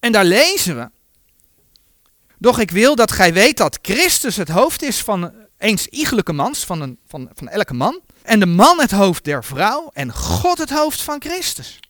En 0.00 0.12
daar 0.12 0.24
lezen 0.24 0.76
we, 0.76 0.90
doch 2.38 2.58
ik 2.58 2.70
wil 2.70 2.94
dat 2.94 3.12
gij 3.12 3.32
weet 3.32 3.56
dat 3.56 3.78
Christus 3.82 4.36
het 4.36 4.48
hoofd 4.48 4.82
is 4.82 5.00
van 5.00 5.32
eens 5.58 5.86
iegelijke 5.86 6.32
mans, 6.32 6.64
van, 6.64 6.80
een, 6.80 6.98
van, 7.06 7.30
van 7.34 7.48
elke 7.48 7.74
man, 7.74 8.00
en 8.22 8.40
de 8.40 8.46
man 8.46 8.80
het 8.80 8.90
hoofd 8.90 9.24
der 9.24 9.44
vrouw 9.44 9.90
en 9.92 10.12
God 10.12 10.58
het 10.58 10.70
hoofd 10.70 11.02
van 11.02 11.20
Christus. 11.20 11.80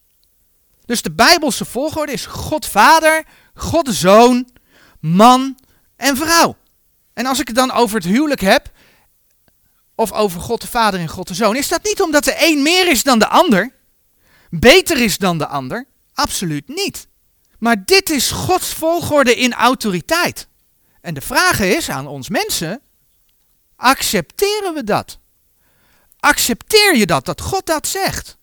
Dus 0.85 1.01
de 1.01 1.11
Bijbelse 1.11 1.65
volgorde 1.65 2.11
is 2.11 2.25
God 2.25 2.65
Vader, 2.65 3.23
God 3.53 3.89
Zoon, 3.91 4.49
man 4.99 5.57
en 5.95 6.17
vrouw. 6.17 6.57
En 7.13 7.25
als 7.25 7.39
ik 7.39 7.47
het 7.47 7.55
dan 7.55 7.71
over 7.71 7.95
het 7.95 8.05
huwelijk 8.05 8.41
heb, 8.41 8.71
of 9.95 10.11
over 10.11 10.41
God 10.41 10.61
de 10.61 10.67
Vader 10.67 10.99
en 10.99 11.07
God 11.07 11.27
de 11.27 11.33
Zoon, 11.33 11.55
is 11.55 11.67
dat 11.67 11.83
niet 11.83 12.01
omdat 12.01 12.23
de 12.23 12.35
een 12.39 12.61
meer 12.61 12.87
is 12.87 13.03
dan 13.03 13.19
de 13.19 13.27
ander, 13.27 13.73
beter 14.49 14.97
is 14.97 15.17
dan 15.17 15.37
de 15.37 15.47
ander? 15.47 15.85
Absoluut 16.13 16.67
niet. 16.67 17.07
Maar 17.59 17.85
dit 17.85 18.09
is 18.09 18.31
Gods 18.31 18.73
volgorde 18.73 19.35
in 19.35 19.53
autoriteit. 19.53 20.47
En 21.01 21.13
de 21.13 21.21
vraag 21.21 21.59
is 21.59 21.89
aan 21.89 22.07
ons 22.07 22.29
mensen, 22.29 22.81
accepteren 23.75 24.73
we 24.73 24.83
dat? 24.83 25.19
Accepteer 26.21 26.95
je 26.95 27.05
dat, 27.05 27.25
dat 27.25 27.41
God 27.41 27.65
dat 27.65 27.87
zegt? 27.87 28.37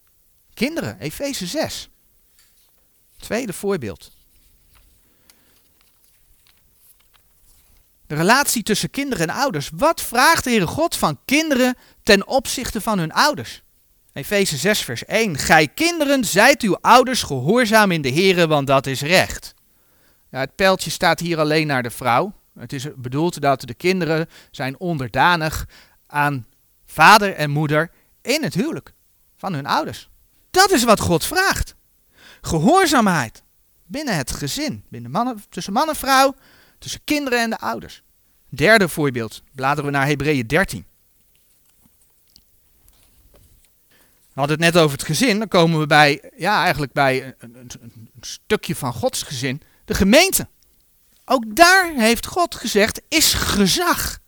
Kinderen, 0.55 0.99
Efeze 0.99 1.47
6. 1.47 1.89
Tweede 3.17 3.53
voorbeeld. 3.53 4.11
De 8.07 8.15
relatie 8.15 8.63
tussen 8.63 8.91
kinderen 8.91 9.29
en 9.29 9.35
ouders. 9.35 9.71
Wat 9.75 10.03
vraagt 10.03 10.45
de 10.45 10.51
Heere 10.51 10.67
God 10.67 10.97
van 10.97 11.21
kinderen 11.25 11.77
ten 12.03 12.27
opzichte 12.27 12.81
van 12.81 12.99
hun 12.99 13.13
ouders? 13.13 13.63
Efeze 14.13 14.57
6 14.57 14.81
vers 14.81 15.05
1. 15.05 15.39
Gij 15.39 15.69
kinderen, 15.69 16.25
zijt 16.25 16.63
uw 16.63 16.79
ouders 16.81 17.23
gehoorzaam 17.23 17.91
in 17.91 18.03
de 18.03 18.13
Heere, 18.13 18.47
want 18.47 18.67
dat 18.67 18.87
is 18.87 19.01
recht. 19.01 19.55
Ja, 20.31 20.39
het 20.39 20.55
pijltje 20.55 20.91
staat 20.91 21.21
hier 21.21 21.39
alleen 21.39 21.67
naar 21.67 21.83
de 21.83 21.91
vrouw. 21.91 22.33
Het 22.59 22.73
is 22.73 22.87
bedoeld 22.97 23.41
dat 23.41 23.61
de 23.61 23.75
kinderen 23.75 24.29
zijn 24.51 24.81
onderdanig 24.81 25.67
aan 26.07 26.47
vader 26.91 27.35
en 27.35 27.51
moeder 27.51 27.91
in 28.23 28.43
het 28.43 28.55
huwelijk 28.55 28.93
van 29.37 29.55
hun 29.55 29.67
ouders. 29.67 30.09
Dat 30.51 30.71
is 30.71 30.85
wat 30.85 31.01
God 31.01 31.25
vraagt. 31.25 31.75
Gehoorzaamheid 32.41 33.43
binnen 33.87 34.17
het 34.17 34.31
gezin, 34.31 34.85
binnen 34.89 35.11
mannen, 35.11 35.45
tussen 35.49 35.73
man 35.73 35.89
en 35.89 35.97
vrouw, 35.97 36.35
tussen 36.79 37.01
kinderen 37.05 37.41
en 37.41 37.51
de 37.51 37.59
ouders. 37.59 38.03
Derde 38.49 38.89
voorbeeld, 38.89 39.43
bladeren 39.55 39.85
we 39.85 39.97
naar 39.97 40.07
Hebreeën 40.07 40.47
13. 40.47 40.87
We 44.39 44.45
hadden 44.45 44.63
het 44.63 44.75
net 44.75 44.83
over 44.83 44.97
het 44.97 45.07
gezin, 45.07 45.39
dan 45.39 45.49
komen 45.49 45.79
we 45.79 45.87
bij, 45.87 46.31
ja, 46.37 46.63
eigenlijk 46.63 46.93
bij 46.93 47.35
een, 47.39 47.55
een, 47.57 47.71
een 47.81 48.11
stukje 48.21 48.77
van 48.77 48.93
Gods 48.93 49.23
gezin, 49.23 49.63
de 49.85 49.95
gemeente. 49.95 50.49
Ook 51.25 51.57
daar 51.57 51.93
heeft 51.93 52.27
God 52.27 52.55
gezegd, 52.55 53.03
is 53.09 53.35
gezag. 53.35 54.19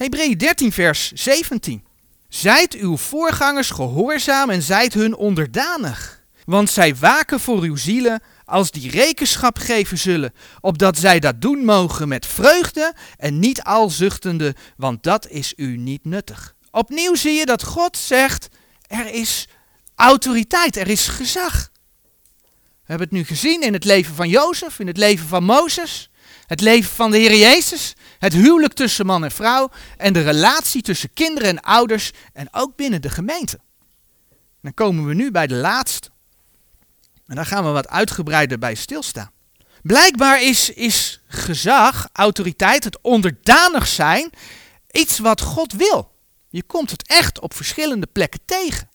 Hebreeën 0.00 0.38
13, 0.38 0.72
vers 0.72 1.12
17. 1.12 1.84
Zijt 2.28 2.74
uw 2.74 2.96
voorgangers 2.96 3.70
gehoorzaam 3.70 4.50
en 4.50 4.62
zijt 4.62 4.94
hun 4.94 5.16
onderdanig. 5.16 6.22
Want 6.44 6.70
zij 6.70 6.96
waken 6.96 7.40
voor 7.40 7.62
uw 7.62 7.76
zielen 7.76 8.22
als 8.44 8.70
die 8.70 8.90
rekenschap 8.90 9.58
geven 9.58 9.98
zullen, 9.98 10.32
opdat 10.60 10.98
zij 10.98 11.20
dat 11.20 11.40
doen 11.40 11.64
mogen 11.64 12.08
met 12.08 12.26
vreugde 12.26 12.94
en 13.16 13.38
niet 13.38 13.62
al 13.62 13.90
zuchtende, 13.90 14.54
want 14.76 15.02
dat 15.02 15.28
is 15.28 15.52
u 15.56 15.76
niet 15.76 16.04
nuttig. 16.04 16.54
Opnieuw 16.70 17.14
zie 17.14 17.34
je 17.34 17.46
dat 17.46 17.62
God 17.62 17.96
zegt, 17.96 18.48
er 18.86 19.14
is 19.14 19.48
autoriteit, 19.94 20.76
er 20.76 20.88
is 20.88 21.08
gezag. 21.08 21.70
We 22.60 22.96
hebben 22.96 23.06
het 23.06 23.16
nu 23.16 23.24
gezien 23.24 23.62
in 23.62 23.72
het 23.72 23.84
leven 23.84 24.14
van 24.14 24.28
Jozef, 24.28 24.78
in 24.78 24.86
het 24.86 24.96
leven 24.96 25.26
van 25.26 25.44
Mozes. 25.44 26.09
Het 26.50 26.60
leven 26.60 26.94
van 26.94 27.10
de 27.10 27.18
Heer 27.18 27.36
Jezus, 27.36 27.94
het 28.18 28.32
huwelijk 28.32 28.72
tussen 28.72 29.06
man 29.06 29.24
en 29.24 29.30
vrouw 29.30 29.70
en 29.96 30.12
de 30.12 30.20
relatie 30.20 30.82
tussen 30.82 31.12
kinderen 31.12 31.48
en 31.48 31.60
ouders 31.60 32.10
en 32.32 32.48
ook 32.50 32.76
binnen 32.76 33.02
de 33.02 33.10
gemeente. 33.10 33.60
Dan 34.62 34.74
komen 34.74 35.06
we 35.06 35.14
nu 35.14 35.30
bij 35.30 35.46
de 35.46 35.54
laatste. 35.54 36.08
En 37.26 37.34
daar 37.34 37.46
gaan 37.46 37.64
we 37.64 37.70
wat 37.70 37.88
uitgebreider 37.88 38.58
bij 38.58 38.74
stilstaan. 38.74 39.30
Blijkbaar 39.82 40.42
is, 40.42 40.70
is 40.70 41.20
gezag, 41.26 42.08
autoriteit, 42.12 42.84
het 42.84 43.00
onderdanig 43.00 43.86
zijn, 43.86 44.30
iets 44.90 45.18
wat 45.18 45.40
God 45.40 45.72
wil. 45.72 46.12
Je 46.48 46.62
komt 46.62 46.90
het 46.90 47.08
echt 47.08 47.40
op 47.40 47.54
verschillende 47.54 48.06
plekken 48.06 48.40
tegen. 48.44 48.88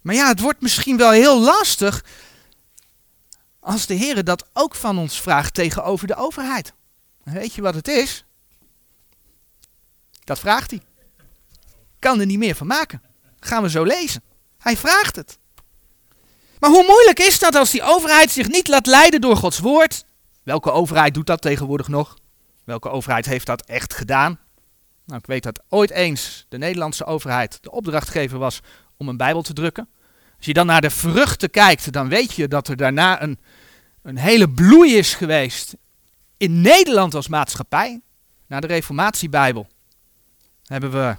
Maar 0.00 0.14
ja, 0.14 0.28
het 0.28 0.40
wordt 0.40 0.60
misschien 0.60 0.96
wel 0.96 1.10
heel 1.10 1.40
lastig 1.40 2.04
als 3.60 3.86
de 3.86 3.94
Heer 3.94 4.24
dat 4.24 4.48
ook 4.52 4.74
van 4.74 4.98
ons 4.98 5.20
vraagt 5.20 5.54
tegenover 5.54 6.06
de 6.06 6.16
overheid. 6.16 6.72
Weet 7.24 7.54
je 7.54 7.62
wat 7.62 7.74
het 7.74 7.88
is? 7.88 8.24
Dat 10.24 10.38
vraagt 10.38 10.70
hij. 10.70 10.80
Kan 11.98 12.20
er 12.20 12.26
niet 12.26 12.38
meer 12.38 12.54
van 12.54 12.66
maken. 12.66 13.02
Gaan 13.40 13.62
we 13.62 13.70
zo 13.70 13.84
lezen. 13.84 14.22
Hij 14.58 14.76
vraagt 14.76 15.16
het. 15.16 15.38
Maar 16.58 16.70
hoe 16.70 16.86
moeilijk 16.86 17.18
is 17.18 17.38
dat 17.38 17.54
als 17.54 17.70
die 17.70 17.82
overheid 17.82 18.30
zich 18.30 18.48
niet 18.48 18.68
laat 18.68 18.86
leiden 18.86 19.20
door 19.20 19.36
Gods 19.36 19.58
woord? 19.58 20.04
Welke 20.42 20.70
overheid 20.70 21.14
doet 21.14 21.26
dat 21.26 21.40
tegenwoordig 21.42 21.88
nog? 21.88 22.16
Welke 22.64 22.88
overheid 22.88 23.26
heeft 23.26 23.46
dat 23.46 23.66
echt 23.66 23.94
gedaan? 23.94 24.38
Nou, 25.06 25.18
ik 25.18 25.26
weet 25.26 25.42
dat 25.42 25.62
ooit 25.68 25.90
eens 25.90 26.46
de 26.48 26.58
Nederlandse 26.58 27.04
overheid 27.04 27.58
de 27.62 27.70
opdrachtgever 27.70 28.38
was 28.38 28.60
om 28.96 29.08
een 29.08 29.16
Bijbel 29.16 29.42
te 29.42 29.52
drukken. 29.52 29.88
Als 30.36 30.46
je 30.46 30.52
dan 30.52 30.66
naar 30.66 30.80
de 30.80 30.90
vruchten 30.90 31.50
kijkt, 31.50 31.92
dan 31.92 32.08
weet 32.08 32.32
je 32.32 32.48
dat 32.48 32.68
er 32.68 32.76
daarna 32.76 33.22
een, 33.22 33.38
een 34.02 34.16
hele 34.16 34.50
bloei 34.50 34.96
is 34.96 35.14
geweest 35.14 35.74
in 36.42 36.60
Nederland 36.60 37.14
als 37.14 37.28
maatschappij. 37.28 38.00
Na 38.46 38.60
de 38.60 38.66
Reformatiebijbel 38.66 39.66
hebben 40.64 40.90
we 40.90 41.16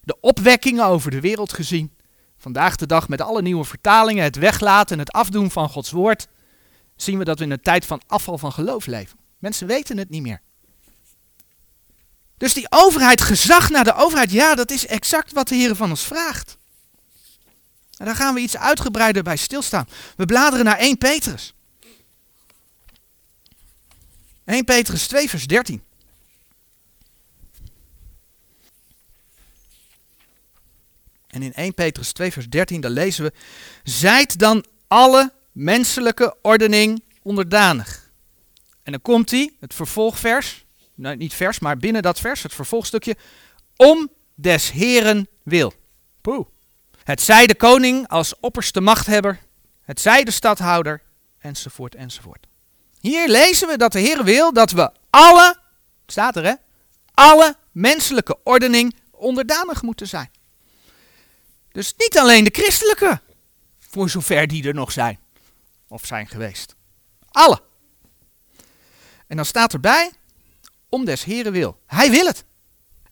de 0.00 0.16
opwekkingen 0.20 0.84
over 0.84 1.10
de 1.10 1.20
wereld 1.20 1.52
gezien. 1.52 1.96
Vandaag 2.38 2.76
de 2.76 2.86
dag 2.86 3.08
met 3.08 3.20
alle 3.20 3.42
nieuwe 3.42 3.64
vertalingen, 3.64 4.24
het 4.24 4.36
weglaten 4.36 4.92
en 4.92 4.98
het 4.98 5.12
afdoen 5.12 5.50
van 5.50 5.68
Gods 5.68 5.90
woord, 5.90 6.28
zien 6.96 7.18
we 7.18 7.24
dat 7.24 7.38
we 7.38 7.44
in 7.44 7.50
een 7.50 7.60
tijd 7.60 7.86
van 7.86 8.00
afval 8.06 8.38
van 8.38 8.52
geloof 8.52 8.86
leven. 8.86 9.18
Mensen 9.38 9.66
weten 9.66 9.98
het 9.98 10.08
niet 10.08 10.22
meer. 10.22 10.40
Dus 12.36 12.54
die 12.54 12.66
overheid, 12.70 13.20
gezag 13.20 13.70
naar 13.70 13.84
de 13.84 13.94
overheid, 13.94 14.30
ja, 14.30 14.54
dat 14.54 14.70
is 14.70 14.86
exact 14.86 15.32
wat 15.32 15.48
de 15.48 15.54
Heer 15.54 15.76
van 15.76 15.90
ons 15.90 16.02
vraagt. 16.02 16.56
En 17.96 18.06
daar 18.06 18.16
gaan 18.16 18.34
we 18.34 18.40
iets 18.40 18.56
uitgebreider 18.56 19.22
bij 19.22 19.36
stilstaan. 19.36 19.88
We 20.16 20.26
bladeren 20.26 20.64
naar 20.64 20.78
1 20.78 20.98
Petrus. 20.98 21.54
1 24.44 24.64
Petrus 24.64 25.06
2, 25.06 25.28
vers 25.28 25.46
13. 25.46 25.82
En 31.26 31.42
in 31.42 31.52
1 31.52 31.74
Petrus 31.74 32.12
2, 32.12 32.32
vers 32.32 32.48
13, 32.48 32.80
daar 32.80 32.90
lezen 32.90 33.24
we: 33.24 33.32
Zijt 33.82 34.38
dan 34.38 34.64
alle 34.88 35.32
menselijke 35.52 36.36
ordening 36.42 37.02
onderdanig. 37.22 38.10
En 38.82 38.92
dan 38.92 39.02
komt 39.02 39.30
hij, 39.30 39.54
het 39.60 39.74
vervolgvers, 39.74 40.64
nou 40.94 41.16
niet 41.16 41.34
vers, 41.34 41.58
maar 41.58 41.76
binnen 41.76 42.02
dat 42.02 42.20
vers, 42.20 42.42
het 42.42 42.54
vervolgstukje, 42.54 43.16
om 43.76 44.10
des 44.34 44.70
Heren 44.70 45.28
wil. 45.42 45.72
Poeh. 46.20 46.46
Het 47.04 47.20
zij 47.20 47.46
de 47.46 47.54
koning 47.54 48.08
als 48.08 48.40
opperste 48.40 48.80
machthebber, 48.80 49.40
het 49.82 50.00
zij 50.00 50.24
de 50.24 50.30
stadhouder, 50.30 51.02
enzovoort, 51.38 51.94
enzovoort. 51.94 52.46
Hier 53.02 53.28
lezen 53.28 53.68
we 53.68 53.76
dat 53.76 53.92
de 53.92 54.00
Heer 54.00 54.24
wil 54.24 54.52
dat 54.52 54.70
we 54.70 54.90
alle, 55.10 55.58
staat 56.06 56.36
er 56.36 56.44
hè, 56.44 56.54
alle 57.14 57.56
menselijke 57.72 58.38
ordening 58.44 58.94
onderdanig 59.10 59.82
moeten 59.82 60.08
zijn. 60.08 60.30
Dus 61.72 61.94
niet 61.96 62.18
alleen 62.18 62.44
de 62.44 62.50
christelijke, 62.52 63.20
voor 63.78 64.10
zover 64.10 64.46
die 64.46 64.66
er 64.66 64.74
nog 64.74 64.92
zijn 64.92 65.18
of 65.88 66.06
zijn 66.06 66.28
geweest. 66.28 66.74
Alle. 67.30 67.62
En 69.26 69.36
dan 69.36 69.46
staat 69.46 69.72
erbij, 69.72 70.10
om 70.88 71.04
des 71.04 71.24
Heren 71.24 71.52
wil. 71.52 71.80
Hij 71.86 72.10
wil 72.10 72.26
het. 72.26 72.44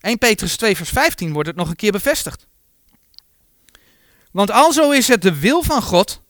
1 0.00 0.18
Petrus 0.18 0.56
2 0.56 0.76
vers 0.76 0.90
15 0.90 1.32
wordt 1.32 1.48
het 1.48 1.56
nog 1.56 1.68
een 1.68 1.76
keer 1.76 1.92
bevestigd. 1.92 2.46
Want 4.30 4.50
alzo 4.50 4.90
is 4.90 5.08
het 5.08 5.22
de 5.22 5.38
wil 5.38 5.62
van 5.62 5.82
God, 5.82 6.22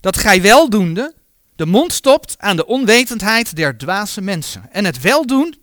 dat 0.00 0.16
gij 0.16 0.42
weldoende 0.42 1.14
de 1.56 1.66
mond 1.66 1.92
stopt 1.92 2.34
aan 2.38 2.56
de 2.56 2.66
onwetendheid 2.66 3.56
der 3.56 3.78
dwaze 3.78 4.20
mensen. 4.20 4.72
En 4.72 4.84
het 4.84 5.00
weldoen, 5.00 5.62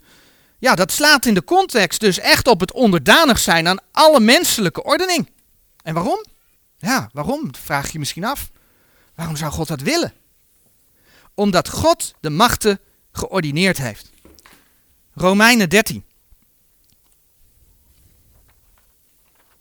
ja, 0.60 0.76
dat 0.76 0.92
slaat 0.92 1.26
in 1.26 1.34
de 1.34 1.44
context 1.44 2.00
dus 2.00 2.20
echt 2.20 2.48
op 2.48 2.60
het 2.60 2.72
onderdanig 2.72 3.40
zijn 3.40 3.68
aan 3.68 3.80
alle 3.92 4.20
menselijke 4.20 4.84
ordening. 4.84 5.30
En 5.84 5.94
waarom? 5.94 6.26
Ja, 6.78 7.10
waarom? 7.14 7.56
Vraag 7.56 7.92
je 7.92 8.00
misschien 8.00 8.24
af. 8.24 8.52
Waarom 9.16 9.36
zou 9.36 9.52
God 9.52 9.68
dat 9.68 9.82
willen? 9.82 10.14
Omdat 11.34 11.70
God 11.70 12.14
de 12.20 12.30
machten 12.30 12.80
geordineerd 13.12 13.78
heeft. 13.78 14.12
Romeinen 15.14 15.70
13. 15.70 16.04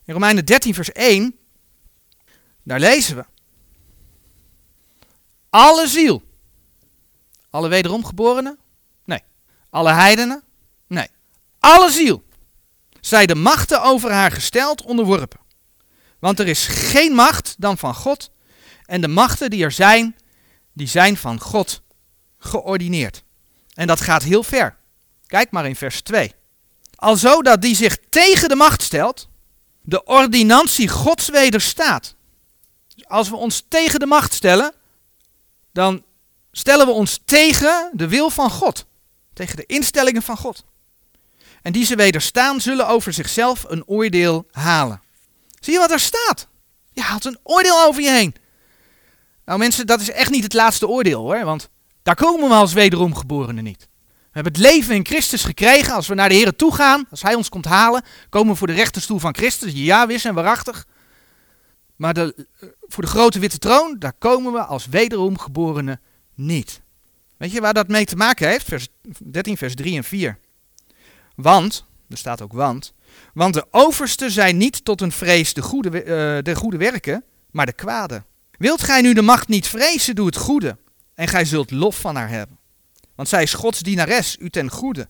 In 0.05 0.13
Romeinen 0.13 0.45
13, 0.45 0.75
vers 0.75 0.93
1, 0.93 1.37
daar 2.63 2.81
lezen 2.81 3.17
we. 3.17 3.25
Alle 5.51 5.87
ziel. 5.87 6.23
Alle 7.51 7.69
wederomgeborenen? 7.69 8.59
Nee. 9.05 9.23
Alle 9.71 9.93
heidenen? 9.93 10.43
Nee. 10.87 11.09
Alle 11.61 11.91
ziel. 11.91 12.23
Zij 13.01 13.27
de 13.27 13.35
machten 13.35 13.83
over 13.83 14.13
haar 14.13 14.33
gesteld 14.33 14.83
onderworpen. 14.83 15.41
Want 16.19 16.41
er 16.41 16.49
is 16.49 16.67
geen 16.67 17.13
macht 17.13 17.55
dan 17.59 17.79
van 17.79 17.95
God. 17.95 18.31
En 18.85 19.01
de 19.01 19.09
machten 19.09 19.51
die 19.51 19.65
er 19.65 19.73
zijn, 19.73 20.17
die 20.73 20.87
zijn 20.87 21.17
van 21.17 21.41
God 21.41 21.83
geordineerd. 22.39 23.23
En 23.75 23.87
dat 23.87 24.01
gaat 24.01 24.23
heel 24.23 24.43
ver. 24.43 24.77
Kijk 25.27 25.51
maar 25.51 25.67
in 25.67 25.77
vers 25.77 26.01
2. 26.01 26.35
Alzo 26.95 27.43
dat 27.43 27.63
die 27.63 27.75
zich 27.75 27.99
tegen 28.11 28.49
de 28.49 28.55
macht 28.55 28.83
stelt, 28.83 29.29
de 29.83 30.05
ordinantie 30.05 30.89
Gods 30.89 31.29
wederstaat. 31.29 32.15
Dus 32.95 33.09
als 33.09 33.29
we 33.29 33.37
ons 33.37 33.65
tegen 33.69 34.01
de 34.01 34.07
macht 34.07 34.35
stellen, 34.35 34.75
dan 35.73 36.05
stellen 36.53 36.87
we 36.87 36.93
ons 36.93 37.21
tegen 37.25 37.91
de 37.93 38.09
wil 38.09 38.31
van 38.31 38.51
God. 38.51 38.87
Tegen 39.33 39.57
de 39.57 39.67
instellingen 39.67 40.23
van 40.23 40.37
God. 40.37 40.65
En 41.63 41.73
die 41.73 41.85
ze 41.85 41.97
wederstaan, 41.97 42.61
zullen 42.61 42.89
over 42.89 43.13
zichzelf 43.13 43.65
een 43.69 43.87
oordeel 43.87 44.47
halen. 44.51 45.03
Zie 45.61 45.73
je 45.73 45.79
wat 45.79 45.91
er 45.91 46.01
staat? 46.01 46.49
Je 46.93 47.03
haalt 47.03 47.25
een 47.25 47.39
oordeel 47.43 47.85
over 47.85 48.03
je 48.03 48.11
heen. 48.11 48.35
Nou 49.45 49.59
mensen, 49.59 49.87
dat 49.87 50.01
is 50.01 50.11
echt 50.11 50.31
niet 50.31 50.43
het 50.43 50.55
laatste 50.55 50.89
oordeel 50.89 51.21
hoor, 51.21 51.45
want 51.45 51.69
daar 52.03 52.15
komen 52.15 52.49
we 52.49 52.55
als 52.55 52.73
wederomgeborenen 52.73 53.65
niet. 53.65 53.89
We 54.31 54.39
hebben 54.39 54.53
het 54.53 54.73
leven 54.73 54.95
in 54.95 55.07
Christus 55.07 55.45
gekregen. 55.45 55.95
Als 55.95 56.07
we 56.07 56.15
naar 56.15 56.29
de 56.29 56.35
Heer 56.35 56.57
toe 56.57 56.75
gaan, 56.75 57.07
als 57.11 57.23
Hij 57.23 57.35
ons 57.35 57.49
komt 57.49 57.65
halen, 57.65 58.05
komen 58.29 58.53
we 58.53 58.59
voor 58.59 58.67
de 58.67 58.73
rechterstoel 58.73 59.19
van 59.19 59.35
Christus. 59.35 59.73
Ja, 59.75 60.07
wis 60.07 60.25
en 60.25 60.35
waarachtig. 60.35 60.87
Maar 61.97 62.15
de, 62.15 62.47
eh, 62.61 62.69
voor 62.93 63.03
de 63.03 63.11
grote 63.11 63.39
witte 63.39 63.59
troon, 63.59 63.97
daar 63.99 64.13
komen 64.19 64.53
we 64.53 64.65
als 64.65 64.87
wederomgeborenen 64.87 66.01
niet. 66.35 66.81
Weet 67.37 67.53
je 67.53 67.61
waar 67.61 67.75
dat 67.75 67.89
mee 67.89 68.05
te 68.05 68.17
maken 68.17 68.49
heeft? 68.49 68.67
Vers 68.67 68.89
13, 69.25 69.57
vers 69.57 69.75
3 69.75 69.97
en 69.97 70.05
4. 70.05 70.39
Want, 71.35 71.85
er 72.09 72.17
staat 72.17 72.43
ook 72.43 72.53
want, 72.53 72.95
want 73.35 73.55
de 73.55 73.67
oversten 73.71 74.31
zijn 74.31 74.57
niet 74.57 74.85
tot 74.85 75.01
een 75.01 75.13
vrees 75.13 75.55
de 75.55 75.63
goede, 75.63 76.05
uh, 76.05 76.05
de 76.43 76.55
goede 76.55 76.77
werken, 76.77 77.25
maar 77.51 77.67
de 77.67 77.73
kwade. 77.73 78.23
Wilt 78.59 78.83
gij 78.83 79.01
nu 79.01 79.15
de 79.15 79.23
macht 79.23 79.49
niet 79.49 79.67
vrezen, 79.67 80.15
doe 80.15 80.27
het 80.27 80.37
goede, 80.37 80.77
en 81.15 81.29
gij 81.29 81.45
zult 81.45 81.71
lof 81.71 82.01
van 82.01 82.17
haar 82.17 82.29
hebben. 82.29 82.59
Want 83.15 83.29
zij 83.29 83.43
is 83.43 83.55
Gods 83.55 83.81
dienares, 83.81 84.37
u 84.41 84.51
ten 84.51 84.71
goede. 84.71 85.09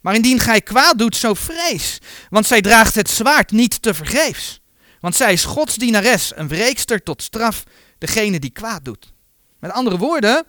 Maar 0.00 0.14
indien 0.14 0.38
gij 0.38 0.60
kwaad 0.60 0.98
doet, 0.98 1.16
zo 1.16 1.34
vrees, 1.34 1.98
want 2.30 2.46
zij 2.46 2.60
draagt 2.60 2.94
het 2.94 3.10
zwaard 3.10 3.50
niet 3.50 3.82
te 3.82 3.94
vergeefs. 3.94 4.59
Want 5.00 5.16
zij 5.16 5.32
is 5.32 5.44
Gods 5.44 5.74
dienares, 5.74 6.32
een 6.36 6.48
wreekster 6.48 7.02
tot 7.02 7.22
straf, 7.22 7.64
degene 7.98 8.38
die 8.38 8.50
kwaad 8.50 8.84
doet. 8.84 9.12
Met 9.58 9.70
andere 9.70 9.98
woorden, 9.98 10.46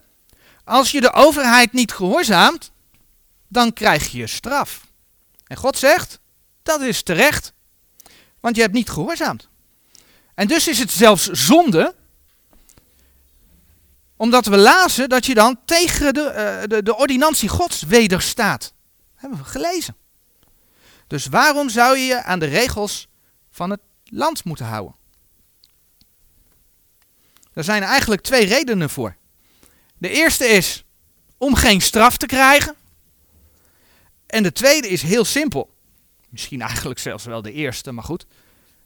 als 0.63 0.91
je 0.91 1.01
de 1.01 1.13
overheid 1.13 1.73
niet 1.73 1.91
gehoorzaamt, 1.91 2.71
dan 3.47 3.73
krijg 3.73 4.11
je 4.11 4.27
straf. 4.27 4.87
En 5.47 5.57
God 5.57 5.77
zegt, 5.77 6.19
dat 6.63 6.81
is 6.81 7.03
terecht, 7.03 7.53
want 8.39 8.55
je 8.55 8.61
hebt 8.61 8.73
niet 8.73 8.89
gehoorzaamd. 8.89 9.49
En 10.35 10.47
dus 10.47 10.67
is 10.67 10.79
het 10.79 10.91
zelfs 10.91 11.27
zonde, 11.27 11.95
omdat 14.15 14.45
we 14.45 14.57
lazen 14.57 15.09
dat 15.09 15.25
je 15.25 15.33
dan 15.33 15.59
tegen 15.65 16.13
de, 16.13 16.21
uh, 16.21 16.67
de, 16.67 16.83
de 16.83 16.97
ordinantie 16.97 17.49
Gods 17.49 17.81
wederstaat. 17.81 18.61
Dat 18.61 18.71
hebben 19.15 19.39
we 19.39 19.45
gelezen. 19.45 19.95
Dus 21.07 21.25
waarom 21.25 21.69
zou 21.69 21.97
je 21.97 22.05
je 22.05 22.23
aan 22.23 22.39
de 22.39 22.45
regels 22.45 23.07
van 23.51 23.69
het 23.69 23.79
land 24.11 24.43
moeten 24.43 24.65
houden? 24.65 24.95
Er 27.53 27.63
zijn 27.63 27.83
eigenlijk 27.83 28.21
twee 28.21 28.45
redenen 28.45 28.89
voor. 28.89 29.15
De 29.97 30.09
eerste 30.09 30.45
is 30.45 30.83
om 31.37 31.55
geen 31.55 31.81
straf 31.81 32.17
te 32.17 32.25
krijgen. 32.25 32.75
En 34.25 34.43
de 34.43 34.51
tweede 34.51 34.87
is 34.87 35.01
heel 35.01 35.25
simpel. 35.25 35.73
Misschien 36.29 36.61
eigenlijk 36.61 36.99
zelfs 36.99 37.25
wel 37.25 37.41
de 37.41 37.51
eerste, 37.51 37.91
maar 37.91 38.03
goed. 38.03 38.25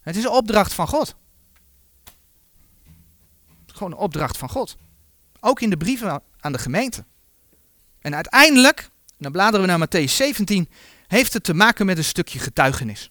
Het 0.00 0.16
is 0.16 0.24
een 0.24 0.30
opdracht 0.30 0.74
van 0.74 0.88
God. 0.88 1.14
Gewoon 3.66 3.92
een 3.92 3.98
opdracht 3.98 4.36
van 4.36 4.48
God. 4.48 4.76
Ook 5.40 5.60
in 5.60 5.70
de 5.70 5.76
brieven 5.76 6.22
aan 6.40 6.52
de 6.52 6.58
gemeente. 6.58 7.04
En 8.00 8.14
uiteindelijk, 8.14 8.88
dan 9.18 9.32
bladeren 9.32 9.66
we 9.66 9.76
naar 9.76 9.88
Matthäus 9.88 10.12
17, 10.12 10.68
heeft 11.06 11.32
het 11.32 11.44
te 11.44 11.54
maken 11.54 11.86
met 11.86 11.98
een 11.98 12.04
stukje 12.04 12.38
getuigenis. 12.38 13.10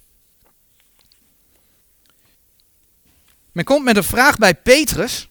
Men 3.56 3.64
komt 3.64 3.84
met 3.84 3.98
een 3.98 4.04
vraag 4.04 4.38
bij 4.38 4.56
Petrus 4.56 5.30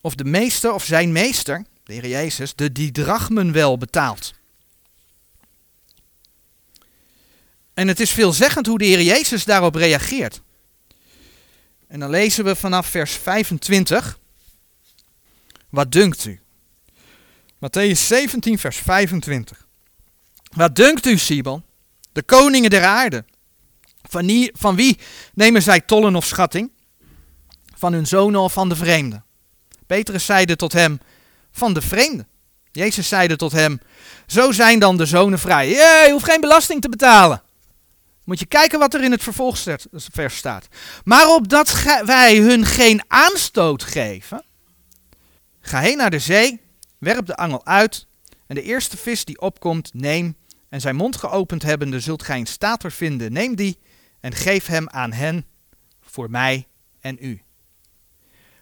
of 0.00 0.14
de 0.14 0.24
meester 0.24 0.72
of 0.72 0.84
zijn 0.84 1.12
meester, 1.12 1.64
de 1.84 1.92
Heer 1.92 2.06
Jezus, 2.06 2.54
de 2.54 2.72
didrachmen 2.72 3.52
wel 3.52 3.78
betaalt. 3.78 4.34
En 7.74 7.88
het 7.88 8.00
is 8.00 8.10
veelzeggend 8.10 8.66
hoe 8.66 8.78
de 8.78 8.84
Heer 8.84 9.02
Jezus 9.02 9.44
daarop 9.44 9.74
reageert. 9.74 10.40
En 11.88 12.00
dan 12.00 12.10
lezen 12.10 12.44
we 12.44 12.56
vanaf 12.56 12.86
vers 12.86 13.12
25. 13.12 14.18
Wat 15.68 15.92
dunkt 15.92 16.24
u? 16.24 16.40
Matthäus 17.54 18.06
17, 18.06 18.58
vers 18.58 18.76
25. 18.76 19.66
Wat 20.52 20.76
dunkt 20.76 21.06
u, 21.06 21.18
Sibon? 21.18 21.64
De 22.12 22.22
koningen 22.22 22.70
der 22.70 22.84
aarde. 22.84 23.24
Van, 24.12 24.26
wie, 24.26 24.50
van 24.54 24.76
wie 24.76 24.98
nemen 25.34 25.62
zij 25.62 25.80
tollen 25.80 26.16
of 26.16 26.24
schatting? 26.24 26.70
Van 27.76 27.92
hun 27.92 28.06
zonen 28.06 28.40
of 28.40 28.52
van 28.52 28.68
de 28.68 28.76
vreemden? 28.76 29.24
Petrus 29.86 30.24
zeide 30.24 30.56
tot 30.56 30.72
hem, 30.72 31.00
van 31.52 31.74
de 31.74 31.80
vreemden. 31.80 32.28
Jezus 32.70 33.08
zeide 33.08 33.36
tot 33.36 33.52
hem, 33.52 33.80
zo 34.26 34.52
zijn 34.52 34.78
dan 34.78 34.96
de 34.96 35.06
zonen 35.06 35.38
vrij. 35.38 35.68
Je 35.68 36.08
hoeft 36.10 36.24
geen 36.24 36.40
belasting 36.40 36.80
te 36.80 36.88
betalen. 36.88 37.42
Moet 38.24 38.38
je 38.38 38.46
kijken 38.46 38.78
wat 38.78 38.94
er 38.94 39.02
in 39.02 39.10
het 39.10 39.22
vervolgvers 39.22 40.36
staat. 40.36 40.68
Maar 41.04 41.28
opdat 41.28 41.82
wij 42.04 42.36
hun 42.36 42.66
geen 42.66 43.02
aanstoot 43.08 43.82
geven, 43.82 44.44
ga 45.60 45.80
heen 45.80 45.96
naar 45.96 46.10
de 46.10 46.18
zee, 46.18 46.60
werp 46.98 47.26
de 47.26 47.36
angel 47.36 47.66
uit 47.66 48.06
en 48.46 48.54
de 48.54 48.62
eerste 48.62 48.96
vis 48.96 49.24
die 49.24 49.40
opkomt, 49.40 49.94
neem 49.94 50.36
en 50.68 50.80
zijn 50.80 50.96
mond 50.96 51.16
geopend 51.16 51.62
hebbende 51.62 52.00
zult 52.00 52.22
gij 52.22 52.38
een 52.38 52.46
stater 52.46 52.92
vinden. 52.92 53.32
Neem 53.32 53.54
die 53.54 53.78
en 54.22 54.32
geef 54.32 54.66
hem 54.66 54.88
aan 54.88 55.12
hen 55.12 55.46
voor 56.00 56.30
mij 56.30 56.66
en 57.00 57.16
u. 57.20 57.42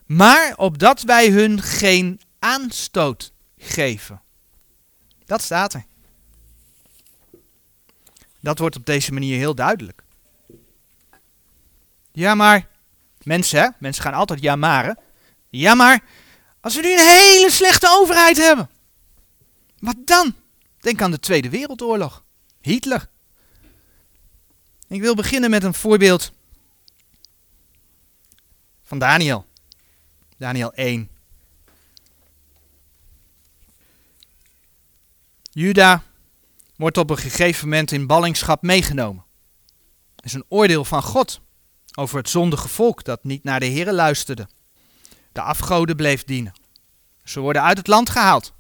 Maar 0.07 0.57
opdat 0.57 1.03
wij 1.03 1.31
hun 1.31 1.63
geen 1.63 2.21
aanstoot 2.39 3.33
geven. 3.57 4.23
Dat 5.25 5.43
staat 5.43 5.75
er. 5.75 5.85
Dat 8.41 8.59
wordt 8.59 8.77
op 8.77 8.87
deze 8.87 9.13
manier 9.13 9.37
heel 9.37 9.55
duidelijk. 9.55 10.03
Ja, 12.13 12.35
maar 12.35 12.69
mensen, 13.23 13.61
hè? 13.61 13.69
mensen 13.79 14.03
gaan 14.03 14.15
altijd 14.15 14.41
ja 14.41 14.57
maar. 14.57 14.97
Ja, 15.49 15.75
maar 15.75 16.05
als 16.61 16.75
we 16.75 16.83
nu 16.83 16.93
een 16.93 17.09
hele 17.09 17.51
slechte 17.51 17.89
overheid 17.91 18.37
hebben, 18.37 18.71
wat 19.79 19.97
dan? 20.05 20.35
Denk 20.79 21.03
aan 21.03 21.11
de 21.11 21.21
Tweede 21.21 21.51
Wereldoorlog. 21.51 22.25
Hitler. 22.61 23.09
Ik 24.91 25.01
wil 25.01 25.15
beginnen 25.15 25.51
met 25.51 25.63
een 25.63 25.75
voorbeeld 25.75 26.33
van 28.83 28.99
Daniel. 28.99 29.47
Daniel 30.37 30.73
1. 30.73 31.11
Juda 35.53 36.03
wordt 36.77 36.99
op 36.99 37.11
een 37.11 37.17
gegeven 37.17 37.69
moment 37.69 37.93
in 37.93 38.07
ballingschap 38.07 38.63
meegenomen. 38.63 39.25
Het 40.17 40.25
is 40.25 40.33
een 40.33 40.45
oordeel 40.49 40.85
van 40.85 41.03
God 41.03 41.41
over 41.95 42.19
het 42.19 42.29
zondige 42.29 42.69
volk 42.69 43.05
dat 43.05 43.25
niet 43.25 43.45
naar 43.45 43.61
de 43.61 43.71
Here 43.71 43.93
luisterde. 43.93 44.49
De 45.33 45.41
afgoden 45.41 45.97
bleef 45.97 46.25
dienen. 46.25 46.53
Ze 47.25 47.41
worden 47.41 47.63
uit 47.63 47.79
het 47.79 47.87
land 47.87 48.11
gehaald. 48.11 48.53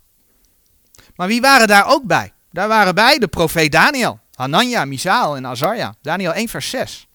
Maar 1.14 1.28
wie 1.28 1.40
waren 1.40 1.68
daar 1.68 1.86
ook 1.86 2.04
bij? 2.04 2.32
Daar 2.50 2.68
waren 2.68 2.94
bij 2.94 3.18
de 3.18 3.28
profeet 3.28 3.72
Daniel, 3.72 4.20
Hanania, 4.40 4.84
Misaal 4.84 5.36
en 5.36 5.46
Azarja. 5.46 5.94
Daniel 6.02 6.32
1 6.32 6.48
vers 6.48 6.70
6. 6.70 7.06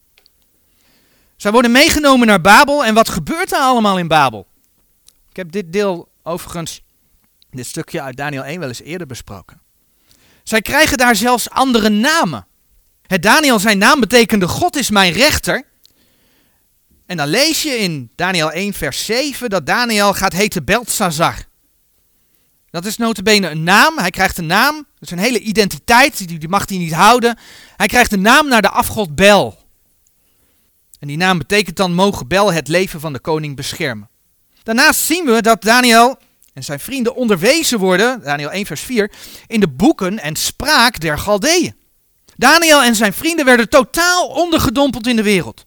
Zij 1.36 1.52
worden 1.52 1.70
meegenomen 1.70 2.26
naar 2.26 2.40
Babel 2.40 2.84
en 2.84 2.94
wat 2.94 3.08
gebeurt 3.08 3.52
er 3.52 3.58
allemaal 3.58 3.98
in 3.98 4.08
Babel? 4.08 4.46
Ik 5.30 5.36
heb 5.36 5.52
dit 5.52 5.72
deel 5.72 6.08
overigens, 6.22 6.82
dit 7.50 7.66
stukje 7.66 8.02
uit 8.02 8.16
Daniel 8.16 8.44
1 8.44 8.58
wel 8.58 8.68
eens 8.68 8.82
eerder 8.82 9.06
besproken. 9.06 9.60
Zij 10.42 10.62
krijgen 10.62 10.98
daar 10.98 11.16
zelfs 11.16 11.50
andere 11.50 11.88
namen. 11.88 12.46
Het 13.06 13.22
Daniel, 13.22 13.58
zijn 13.58 13.78
naam 13.78 14.00
betekende 14.00 14.48
God 14.48 14.76
is 14.76 14.90
mijn 14.90 15.12
rechter. 15.12 15.62
En 17.06 17.16
dan 17.16 17.28
lees 17.28 17.62
je 17.62 17.70
in 17.70 18.10
Daniel 18.14 18.52
1 18.52 18.72
vers 18.72 19.04
7 19.04 19.50
dat 19.50 19.66
Daniel 19.66 20.14
gaat 20.14 20.32
heten 20.32 20.64
Beltzazar. 20.64 21.45
Dat 22.76 22.84
is 22.84 22.96
notabene 22.96 23.48
een 23.48 23.62
naam. 23.62 23.98
Hij 23.98 24.10
krijgt 24.10 24.38
een 24.38 24.46
naam. 24.46 24.74
Dat 24.74 24.84
is 25.00 25.10
een 25.10 25.18
hele 25.18 25.40
identiteit. 25.40 26.28
Die, 26.28 26.38
die 26.38 26.48
mag 26.48 26.68
hij 26.68 26.78
niet 26.78 26.92
houden. 26.92 27.38
Hij 27.76 27.86
krijgt 27.86 28.12
een 28.12 28.20
naam 28.20 28.48
naar 28.48 28.62
de 28.62 28.70
afgod 28.70 29.14
Bel. 29.14 29.58
En 30.98 31.08
die 31.08 31.16
naam 31.16 31.38
betekent 31.38 31.76
dan 31.76 31.94
mogen 31.94 32.28
Bel 32.28 32.52
het 32.52 32.68
leven 32.68 33.00
van 33.00 33.12
de 33.12 33.18
koning 33.18 33.56
beschermen. 33.56 34.08
Daarnaast 34.62 35.00
zien 35.00 35.24
we 35.24 35.42
dat 35.42 35.62
Daniel 35.62 36.18
en 36.54 36.64
zijn 36.64 36.80
vrienden 36.80 37.14
onderwezen 37.14 37.78
worden, 37.78 38.22
Daniel 38.22 38.50
1 38.50 38.66
vers 38.66 38.80
4, 38.80 39.12
in 39.46 39.60
de 39.60 39.68
boeken 39.68 40.18
en 40.18 40.36
spraak 40.36 41.00
der 41.00 41.18
Galdeeën. 41.18 41.74
Daniel 42.34 42.82
en 42.82 42.94
zijn 42.94 43.12
vrienden 43.12 43.44
werden 43.44 43.68
totaal 43.68 44.26
ondergedompeld 44.26 45.06
in 45.06 45.16
de 45.16 45.22
wereld. 45.22 45.64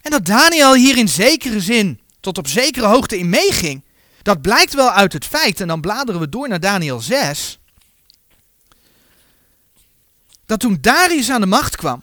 En 0.00 0.10
dat 0.10 0.26
Daniel 0.26 0.74
hier 0.74 0.98
in 0.98 1.08
zekere 1.08 1.60
zin 1.60 2.00
tot 2.20 2.38
op 2.38 2.46
zekere 2.46 2.86
hoogte 2.86 3.18
in 3.18 3.28
meeging, 3.28 3.84
dat 4.22 4.42
blijkt 4.42 4.74
wel 4.74 4.90
uit 4.90 5.12
het 5.12 5.24
feit, 5.24 5.60
en 5.60 5.68
dan 5.68 5.80
bladeren 5.80 6.20
we 6.20 6.28
door 6.28 6.48
naar 6.48 6.60
Daniel 6.60 7.00
6, 7.00 7.58
dat 10.46 10.60
toen 10.60 10.78
Darius 10.80 11.30
aan 11.30 11.40
de 11.40 11.46
macht 11.46 11.76
kwam 11.76 12.02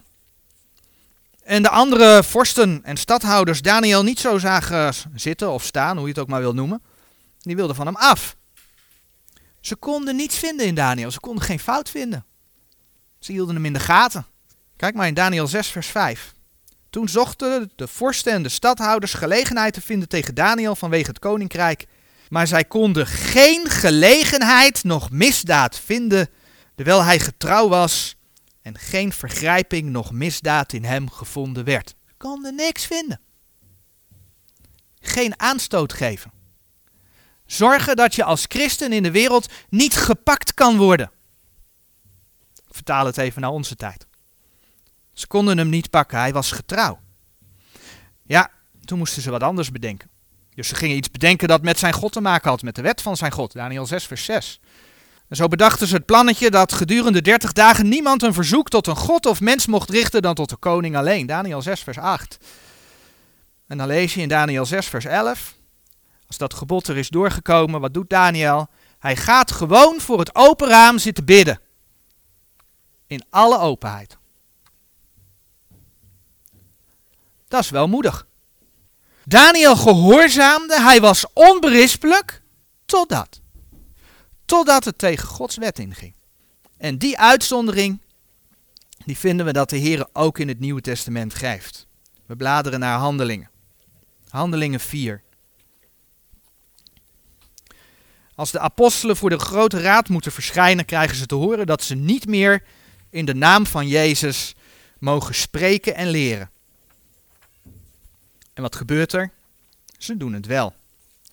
en 1.49 1.61
de 1.61 1.69
andere 1.69 2.23
vorsten 2.23 2.79
en 2.83 2.97
stadhouders 2.97 3.61
Daniel 3.61 4.03
niet 4.03 4.19
zo 4.19 4.37
zagen 4.37 4.93
zitten 5.15 5.51
of 5.51 5.63
staan, 5.63 5.97
hoe 5.97 6.05
je 6.05 6.13
het 6.13 6.21
ook 6.21 6.27
maar 6.27 6.39
wil 6.39 6.53
noemen, 6.53 6.81
die 7.39 7.55
wilden 7.55 7.75
van 7.75 7.85
hem 7.85 7.95
af. 7.95 8.35
Ze 9.59 9.75
konden 9.75 10.15
niets 10.15 10.37
vinden 10.37 10.65
in 10.65 10.75
Daniel, 10.75 11.11
ze 11.11 11.19
konden 11.19 11.43
geen 11.43 11.59
fout 11.59 11.89
vinden. 11.89 12.25
Ze 13.19 13.31
hielden 13.31 13.55
hem 13.55 13.65
in 13.65 13.73
de 13.73 13.79
gaten. 13.79 14.25
Kijk 14.75 14.95
maar 14.95 15.07
in 15.07 15.13
Daniel 15.13 15.47
6, 15.47 15.67
vers 15.67 15.87
5. 15.87 16.33
Toen 16.89 17.09
zochten 17.09 17.71
de 17.75 17.87
vorsten 17.87 18.33
en 18.33 18.43
de 18.43 18.49
stadhouders 18.49 19.13
gelegenheid 19.13 19.73
te 19.73 19.81
vinden 19.81 20.07
tegen 20.07 20.35
Daniel 20.35 20.75
vanwege 20.75 21.09
het 21.09 21.19
koninkrijk. 21.19 21.85
Maar 22.29 22.47
zij 22.47 22.65
konden 22.65 23.07
geen 23.07 23.69
gelegenheid 23.69 24.83
noch 24.83 25.09
misdaad 25.09 25.79
vinden, 25.79 26.29
terwijl 26.75 27.03
hij 27.03 27.19
getrouw 27.19 27.67
was 27.67 28.15
en 28.61 28.77
geen 28.77 29.13
vergrijping 29.13 29.89
noch 29.89 30.11
misdaad 30.11 30.73
in 30.73 30.83
hem 30.83 31.09
gevonden 31.09 31.63
werd. 31.63 31.95
Ze 32.05 32.13
konden 32.17 32.55
niks 32.55 32.85
vinden. 32.85 33.19
Geen 34.99 35.39
aanstoot 35.39 35.93
geven. 35.93 36.31
Zorgen 37.45 37.95
dat 37.95 38.15
je 38.15 38.23
als 38.23 38.45
christen 38.47 38.93
in 38.93 39.03
de 39.03 39.11
wereld 39.11 39.51
niet 39.69 39.95
gepakt 39.95 40.53
kan 40.53 40.77
worden. 40.77 41.11
vertaal 42.69 43.05
het 43.05 43.17
even 43.17 43.41
naar 43.41 43.51
onze 43.51 43.75
tijd. 43.75 44.07
Ze 45.13 45.27
konden 45.27 45.57
hem 45.57 45.69
niet 45.69 45.89
pakken, 45.89 46.19
hij 46.19 46.33
was 46.33 46.51
getrouw. 46.51 46.99
Ja, 48.23 48.51
toen 48.85 48.97
moesten 48.97 49.21
ze 49.21 49.31
wat 49.31 49.43
anders 49.43 49.71
bedenken. 49.71 50.09
Dus 50.59 50.67
ze 50.67 50.75
gingen 50.75 50.95
iets 50.95 51.11
bedenken 51.11 51.47
dat 51.47 51.61
met 51.61 51.79
zijn 51.79 51.93
God 51.93 52.11
te 52.11 52.21
maken 52.21 52.49
had, 52.49 52.61
met 52.61 52.75
de 52.75 52.81
wet 52.81 53.01
van 53.01 53.17
zijn 53.17 53.31
God. 53.31 53.53
Daniel 53.53 53.85
6, 53.85 54.05
vers 54.05 54.23
6. 54.23 54.59
En 55.27 55.35
zo 55.35 55.47
bedachten 55.47 55.87
ze 55.87 55.95
het 55.95 56.05
plannetje 56.05 56.49
dat 56.49 56.73
gedurende 56.73 57.21
30 57.21 57.53
dagen 57.53 57.89
niemand 57.89 58.23
een 58.23 58.33
verzoek 58.33 58.69
tot 58.69 58.87
een 58.87 58.95
god 58.95 59.25
of 59.25 59.41
mens 59.41 59.65
mocht 59.65 59.89
richten 59.89 60.21
dan 60.21 60.35
tot 60.35 60.49
de 60.49 60.55
koning 60.55 60.95
alleen. 60.95 61.25
Daniel 61.25 61.61
6, 61.61 61.81
vers 61.81 61.97
8. 61.97 62.37
En 63.67 63.77
dan 63.77 63.87
lees 63.87 64.13
je 64.13 64.21
in 64.21 64.27
Daniel 64.27 64.65
6, 64.65 64.87
vers 64.87 65.05
11. 65.05 65.55
Als 66.27 66.37
dat 66.37 66.53
gebod 66.53 66.87
er 66.87 66.97
is 66.97 67.09
doorgekomen, 67.09 67.81
wat 67.81 67.93
doet 67.93 68.09
Daniel? 68.09 68.69
Hij 68.97 69.15
gaat 69.15 69.51
gewoon 69.51 69.99
voor 69.99 70.19
het 70.19 70.35
open 70.35 70.67
raam 70.67 70.97
zitten 70.97 71.25
bidden. 71.25 71.59
In 73.07 73.23
alle 73.29 73.59
openheid. 73.59 74.17
Dat 77.47 77.61
is 77.63 77.69
wel 77.69 77.87
moedig. 77.87 78.27
Daniel 79.29 79.75
gehoorzaamde, 79.75 80.81
hij 80.81 81.01
was 81.01 81.25
onberispelijk, 81.33 82.41
totdat. 82.85 83.41
Totdat 84.45 84.85
het 84.85 84.97
tegen 84.97 85.27
Gods 85.27 85.57
wet 85.57 85.79
inging. 85.79 86.15
En 86.77 86.97
die 86.97 87.17
uitzondering, 87.17 88.01
die 89.05 89.17
vinden 89.17 89.45
we 89.45 89.53
dat 89.53 89.69
de 89.69 89.77
Heer 89.77 90.07
ook 90.13 90.39
in 90.39 90.47
het 90.47 90.59
Nieuwe 90.59 90.81
Testament 90.81 91.33
geeft. 91.33 91.87
We 92.25 92.35
bladeren 92.35 92.79
naar 92.79 92.97
Handelingen. 92.97 93.49
Handelingen 94.29 94.79
4. 94.79 95.23
Als 98.35 98.51
de 98.51 98.59
apostelen 98.59 99.17
voor 99.17 99.29
de 99.29 99.39
grote 99.39 99.81
raad 99.81 100.09
moeten 100.09 100.31
verschijnen, 100.31 100.85
krijgen 100.85 101.15
ze 101.15 101.25
te 101.25 101.35
horen 101.35 101.65
dat 101.65 101.83
ze 101.83 101.95
niet 101.95 102.27
meer 102.27 102.63
in 103.09 103.25
de 103.25 103.35
naam 103.35 103.65
van 103.65 103.87
Jezus 103.87 104.55
mogen 104.99 105.35
spreken 105.35 105.95
en 105.95 106.07
leren. 106.07 106.51
En 108.59 108.65
wat 108.65 108.75
gebeurt 108.75 109.13
er? 109.13 109.31
Ze 109.97 110.17
doen 110.17 110.33
het 110.33 110.45
wel. 110.45 110.73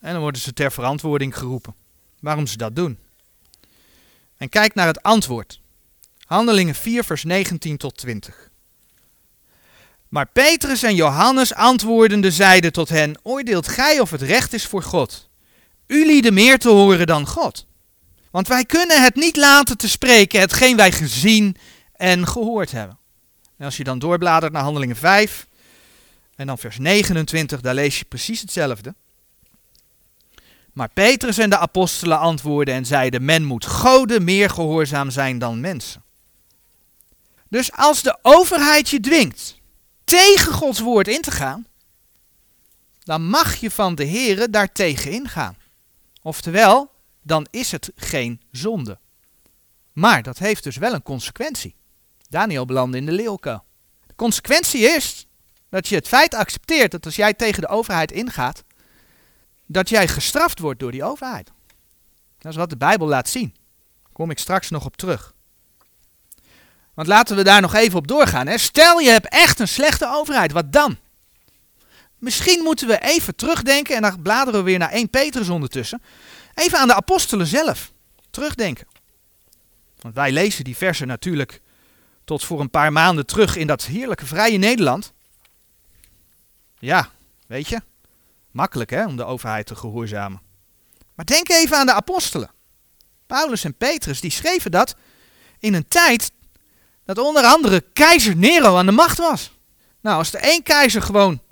En 0.00 0.12
dan 0.12 0.20
worden 0.20 0.40
ze 0.40 0.52
ter 0.52 0.72
verantwoording 0.72 1.36
geroepen. 1.38 1.74
Waarom 2.20 2.46
ze 2.46 2.56
dat 2.56 2.76
doen. 2.76 2.98
En 4.36 4.48
kijk 4.48 4.74
naar 4.74 4.86
het 4.86 5.02
antwoord. 5.02 5.60
Handelingen 6.24 6.74
4, 6.74 7.04
vers 7.04 7.24
19 7.24 7.76
tot 7.76 7.96
20. 7.96 8.50
Maar 10.08 10.26
Petrus 10.26 10.82
en 10.82 10.94
Johannes 10.94 11.54
antwoordende 11.54 12.30
zeiden 12.30 12.72
tot 12.72 12.88
hen: 12.88 13.18
Oordeelt 13.22 13.68
gij 13.68 14.00
of 14.00 14.10
het 14.10 14.22
recht 14.22 14.52
is 14.52 14.66
voor 14.66 14.82
God? 14.82 15.28
U 15.86 16.06
lieden 16.06 16.34
meer 16.34 16.58
te 16.58 16.68
horen 16.68 17.06
dan 17.06 17.26
God. 17.26 17.66
Want 18.30 18.48
wij 18.48 18.64
kunnen 18.64 19.02
het 19.02 19.14
niet 19.14 19.36
laten 19.36 19.76
te 19.76 19.88
spreken 19.88 20.40
hetgeen 20.40 20.76
wij 20.76 20.92
gezien 20.92 21.56
en 21.92 22.26
gehoord 22.26 22.70
hebben. 22.70 22.98
En 23.58 23.64
als 23.64 23.76
je 23.76 23.84
dan 23.84 23.98
doorbladert 23.98 24.52
naar 24.52 24.62
Handelingen 24.62 24.96
5 24.96 25.46
en 26.36 26.46
dan 26.46 26.58
vers 26.58 26.78
29, 26.78 27.60
daar 27.60 27.74
lees 27.74 27.98
je 27.98 28.04
precies 28.04 28.40
hetzelfde. 28.40 28.94
Maar 30.72 30.90
Petrus 30.92 31.38
en 31.38 31.50
de 31.50 31.58
apostelen 31.58 32.18
antwoordden 32.18 32.74
en 32.74 32.86
zeiden: 32.86 33.24
Men 33.24 33.44
moet 33.44 33.66
goden 33.66 34.24
meer 34.24 34.50
gehoorzaam 34.50 35.10
zijn 35.10 35.38
dan 35.38 35.60
mensen. 35.60 36.02
Dus 37.48 37.72
als 37.72 38.02
de 38.02 38.18
overheid 38.22 38.88
je 38.88 39.00
dwingt 39.00 39.60
tegen 40.04 40.52
Gods 40.52 40.80
woord 40.80 41.08
in 41.08 41.20
te 41.20 41.30
gaan, 41.30 41.66
dan 42.98 43.26
mag 43.28 43.54
je 43.54 43.70
van 43.70 43.94
de 43.94 44.06
Here 44.06 44.50
daartegen 44.50 45.10
ingaan. 45.10 45.56
Oftewel, 46.22 46.90
dan 47.22 47.46
is 47.50 47.72
het 47.72 47.90
geen 47.96 48.40
zonde. 48.50 48.98
Maar 49.92 50.22
dat 50.22 50.38
heeft 50.38 50.64
dus 50.64 50.76
wel 50.76 50.92
een 50.92 51.02
consequentie. 51.02 51.74
Daniel 52.28 52.64
belandde 52.64 52.98
in 52.98 53.06
de 53.06 53.12
leeuwkuil. 53.12 53.64
De 54.06 54.14
consequentie 54.14 54.80
is 54.80 55.25
dat 55.68 55.88
je 55.88 55.94
het 55.94 56.08
feit 56.08 56.34
accepteert 56.34 56.90
dat 56.90 57.04
als 57.04 57.16
jij 57.16 57.34
tegen 57.34 57.60
de 57.60 57.68
overheid 57.68 58.12
ingaat, 58.12 58.64
dat 59.66 59.88
jij 59.88 60.08
gestraft 60.08 60.58
wordt 60.58 60.80
door 60.80 60.92
die 60.92 61.04
overheid. 61.04 61.50
Dat 62.38 62.52
is 62.52 62.58
wat 62.58 62.70
de 62.70 62.76
Bijbel 62.76 63.06
laat 63.06 63.28
zien. 63.28 63.54
Daar 64.02 64.12
kom 64.12 64.30
ik 64.30 64.38
straks 64.38 64.70
nog 64.70 64.84
op 64.84 64.96
terug. 64.96 65.34
Want 66.94 67.08
laten 67.08 67.36
we 67.36 67.44
daar 67.44 67.60
nog 67.60 67.74
even 67.74 67.98
op 67.98 68.08
doorgaan. 68.08 68.46
Hè. 68.46 68.58
Stel 68.58 68.98
je 68.98 69.10
hebt 69.10 69.28
echt 69.28 69.60
een 69.60 69.68
slechte 69.68 70.08
overheid, 70.10 70.52
wat 70.52 70.72
dan? 70.72 70.96
Misschien 72.18 72.62
moeten 72.62 72.88
we 72.88 72.98
even 72.98 73.36
terugdenken, 73.36 73.96
en 73.96 74.02
dan 74.02 74.22
bladeren 74.22 74.60
we 74.60 74.66
weer 74.66 74.78
naar 74.78 74.90
1 74.90 75.10
Petrus 75.10 75.48
ondertussen. 75.48 76.02
Even 76.54 76.78
aan 76.78 76.88
de 76.88 76.94
apostelen 76.94 77.46
zelf 77.46 77.92
terugdenken. 78.30 78.86
Want 80.00 80.14
wij 80.14 80.32
lezen 80.32 80.64
die 80.64 80.76
versen 80.76 81.06
natuurlijk 81.06 81.60
tot 82.24 82.44
voor 82.44 82.60
een 82.60 82.70
paar 82.70 82.92
maanden 82.92 83.26
terug 83.26 83.56
in 83.56 83.66
dat 83.66 83.84
heerlijke 83.84 84.26
vrije 84.26 84.58
Nederland. 84.58 85.12
Ja, 86.78 87.10
weet 87.46 87.68
je, 87.68 87.80
makkelijk 88.50 88.90
hè, 88.90 89.06
om 89.06 89.16
de 89.16 89.24
overheid 89.24 89.66
te 89.66 89.76
gehoorzamen. 89.76 90.40
Maar 91.14 91.24
denk 91.24 91.48
even 91.48 91.76
aan 91.76 91.86
de 91.86 91.92
apostelen. 91.92 92.50
Paulus 93.26 93.64
en 93.64 93.74
Petrus, 93.74 94.20
die 94.20 94.30
schreven 94.30 94.70
dat 94.70 94.94
in 95.58 95.74
een 95.74 95.88
tijd 95.88 96.30
dat 97.04 97.18
onder 97.18 97.44
andere 97.44 97.80
keizer 97.80 98.36
Nero 98.36 98.76
aan 98.76 98.86
de 98.86 98.92
macht 98.92 99.18
was. 99.18 99.50
Nou, 100.00 100.18
als 100.18 100.34
er 100.34 100.40
één 100.40 100.62
keizer 100.62 101.02
gewoon 101.02 101.42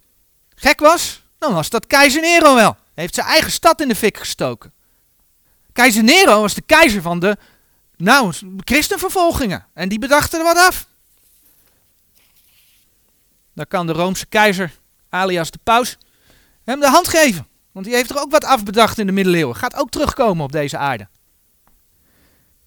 gek 0.55 0.81
was, 0.81 1.23
dan 1.39 1.55
was 1.55 1.71
dat 1.71 1.87
keizer 1.87 2.21
Nero 2.21 2.55
wel. 2.55 2.71
Hij 2.73 3.03
heeft 3.03 3.15
zijn 3.15 3.27
eigen 3.27 3.53
stad 3.53 3.81
in 3.81 3.89
de 3.89 3.95
fik 3.95 4.17
gestoken. 4.17 4.73
Keizer 5.73 6.03
Nero 6.03 6.41
was 6.41 6.55
de 6.55 6.63
keizer 6.63 7.03
van 7.03 7.19
de, 7.19 7.37
nou, 7.97 8.33
christenvervolgingen. 8.59 9.67
En 9.75 9.89
die 9.89 9.99
bedachten 9.99 10.39
er 10.39 10.45
wat 10.45 10.59
af. 10.59 10.87
Dan 13.55 13.67
kan 13.67 13.87
de 13.87 13.93
Roomse 13.93 14.27
keizer, 14.27 14.79
alias 15.15 15.51
de 15.51 15.59
paus, 15.63 15.99
hem 16.65 16.81
de 16.81 16.89
hand 16.89 17.09
geven. 17.09 17.47
Want 17.73 17.87
die 17.87 17.95
heeft 17.95 18.11
er 18.11 18.21
ook 18.21 18.31
wat 18.31 18.45
afbedacht 18.45 18.99
in 18.99 19.07
de 19.07 19.13
middeleeuwen. 19.13 19.57
Gaat 19.57 19.75
ook 19.75 19.91
terugkomen 19.91 20.45
op 20.45 20.53
deze 20.53 20.79
aarde. 20.79 21.09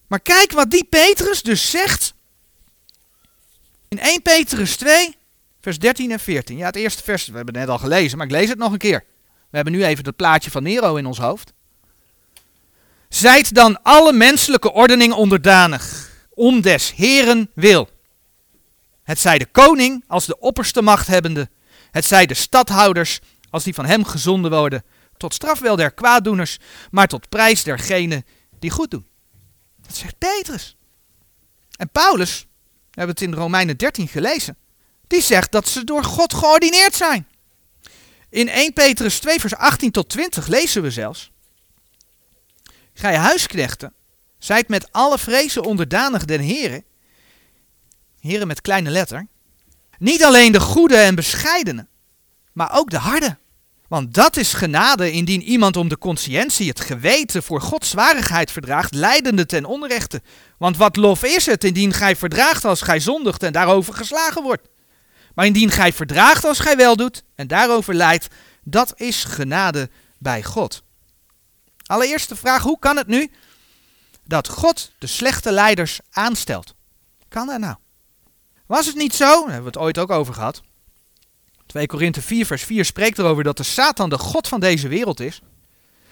Maar 0.08 0.20
kijk 0.20 0.52
wat 0.52 0.72
die 0.72 0.84
Petrus 0.84 1.42
dus 1.42 1.70
zegt 1.70 2.14
in 3.88 4.00
1 4.00 4.22
Petrus 4.22 4.76
2, 4.76 5.16
vers 5.62 5.80
13 5.80 6.12
en 6.12 6.20
14. 6.20 6.58
Ja, 6.58 6.66
het 6.66 6.76
eerste 6.76 7.04
vers, 7.04 7.28
we 7.28 7.36
hebben 7.36 7.56
het 7.56 7.64
net 7.64 7.74
al 7.74 7.80
gelezen, 7.80 8.18
maar 8.18 8.28
ik 8.28 8.32
lees 8.32 8.50
het 8.50 8.58
nog 8.58 8.72
een 8.72 8.78
keer. 8.78 9.06
We 9.26 9.56
hebben 9.56 9.74
nu 9.74 9.86
even 9.86 10.04
dat 10.04 10.16
plaatje 10.16 10.52
van 10.52 10.64
Nero 10.64 10.96
in 10.96 11.06
ons 11.06 11.18
hoofd. 11.18 11.54
Zijt 13.10 13.54
dan 13.54 13.82
alle 13.82 14.14
menselijke 14.14 14.74
ordening 14.74 15.14
onderdanig, 15.14 16.10
om 16.30 16.62
des 16.62 16.94
Heren 16.96 17.52
wil. 17.54 17.90
Het 19.04 19.20
zij 19.20 19.38
de 19.38 19.46
koning 19.46 20.04
als 20.08 20.26
de 20.26 20.40
opperste 20.40 20.82
machthebbende, 20.82 21.50
het 21.98 22.06
zij 22.06 22.26
de 22.26 22.34
stadhouders 22.34 23.20
als 23.50 23.64
die 23.64 23.74
van 23.74 23.86
hem 23.86 24.06
gezonden 24.06 24.52
worden, 24.52 24.84
tot 25.18 25.34
straf 25.34 25.60
wel 25.60 25.76
der 25.76 25.92
kwaaddoeners, 25.92 26.58
maar 26.92 27.08
tot 27.08 27.30
prijs 27.30 27.64
dergenen 27.64 28.26
die 28.60 28.70
goed 28.70 28.92
doen. 28.92 29.08
Dat 29.82 29.96
zegt 29.96 30.18
Petrus. 30.18 30.76
En 31.78 31.90
Paulus, 31.90 32.42
we 32.42 32.48
hebben 32.90 33.16
het 33.16 33.24
in 33.24 33.34
Romeinen 33.34 33.78
13 33.78 34.08
gelezen, 34.08 34.58
die 35.08 35.22
zegt 35.22 35.52
dat 35.52 35.68
ze 35.68 35.84
door 35.84 36.04
God 36.04 36.34
geordineerd 36.34 36.96
zijn. 36.96 37.28
In 38.30 38.50
1 38.50 38.74
Petrus 38.74 39.20
2 39.20 39.40
vers 39.40 39.56
18 39.56 39.92
tot 39.92 40.10
20 40.10 40.48
lezen 40.48 40.82
we 40.82 40.92
zelfs. 40.92 41.32
Gij 42.94 43.16
huisknechten, 43.16 43.94
zijt 44.38 44.68
met 44.68 44.92
alle 44.92 45.18
vrezen 45.18 45.64
onderdanig 45.64 46.26
den 46.26 46.42
heren, 46.42 46.84
heren 48.20 48.48
met 48.48 48.62
kleine 48.62 48.90
letter, 48.90 49.28
niet 49.98 50.24
alleen 50.24 50.52
de 50.52 50.60
goede 50.60 50.96
en 50.96 51.16
bescheidene, 51.16 51.88
maar 52.54 52.78
ook 52.78 52.90
de 52.90 52.98
harde. 52.98 53.38
Want 53.88 54.14
dat 54.14 54.38
is 54.38 54.54
genade 54.54 55.12
indien 55.12 55.42
iemand 55.42 55.78
om 55.78 55.88
de 55.88 55.98
conscientie 55.98 56.70
het 56.70 56.80
geweten 56.80 57.44
voor 57.44 57.62
Gods 57.62 57.90
zwarigheid 57.90 58.52
verdraagt, 58.52 58.94
leidende 58.94 59.46
ten 59.46 59.66
onrechte. 59.66 60.22
Want 60.58 60.78
wat 60.78 60.96
lof 60.96 61.24
is 61.24 61.46
het 61.46 61.64
indien 61.64 61.94
gij 61.94 62.16
verdraagt 62.16 62.66
als 62.66 62.82
gij 62.82 63.00
zondigt 63.00 63.44
en 63.44 63.54
daarover 63.54 63.94
geslagen 63.94 64.44
wordt. 64.44 64.68
Maar 65.36 65.46
indien 65.46 65.72
gij 65.72 65.94
verdraagt 65.94 66.46
als 66.46 66.60
gij 66.60 66.78
wel 66.78 66.96
doet 66.96 67.24
en 67.36 67.48
daarover 67.48 67.94
leidt, 67.94 68.28
dat 68.64 68.94
is 68.96 69.24
genade 69.24 69.90
bij 70.18 70.44
God. 70.44 70.84
Allereerste 71.86 72.36
vraag, 72.36 72.62
hoe 72.62 72.80
kan 72.80 72.98
het 72.98 73.08
nu 73.08 73.32
dat 74.24 74.48
God 74.48 74.92
de 74.98 75.08
slechte 75.08 75.52
leiders 75.52 76.00
aanstelt? 76.12 76.74
Kan 77.28 77.48
dat 77.48 77.60
nou? 77.60 77.76
Was 78.68 78.86
het 78.86 78.96
niet 78.96 79.16
zo, 79.16 79.26
daar 79.26 79.54
hebben 79.54 79.60
we 79.60 79.66
het 79.66 79.78
ooit 79.78 79.98
ook 79.98 80.12
over 80.12 80.34
gehad. 80.34 80.62
2 81.66 81.88
Korinthe 81.88 82.22
4 82.22 82.46
vers 82.46 82.64
4 82.64 82.86
spreekt 82.86 83.18
erover 83.18 83.44
dat 83.44 83.58
de 83.58 83.64
Satan 83.64 84.10
de 84.10 84.18
God 84.18 84.48
van 84.48 84.60
deze 84.60 84.88
wereld 84.88 85.20
is. 85.20 85.42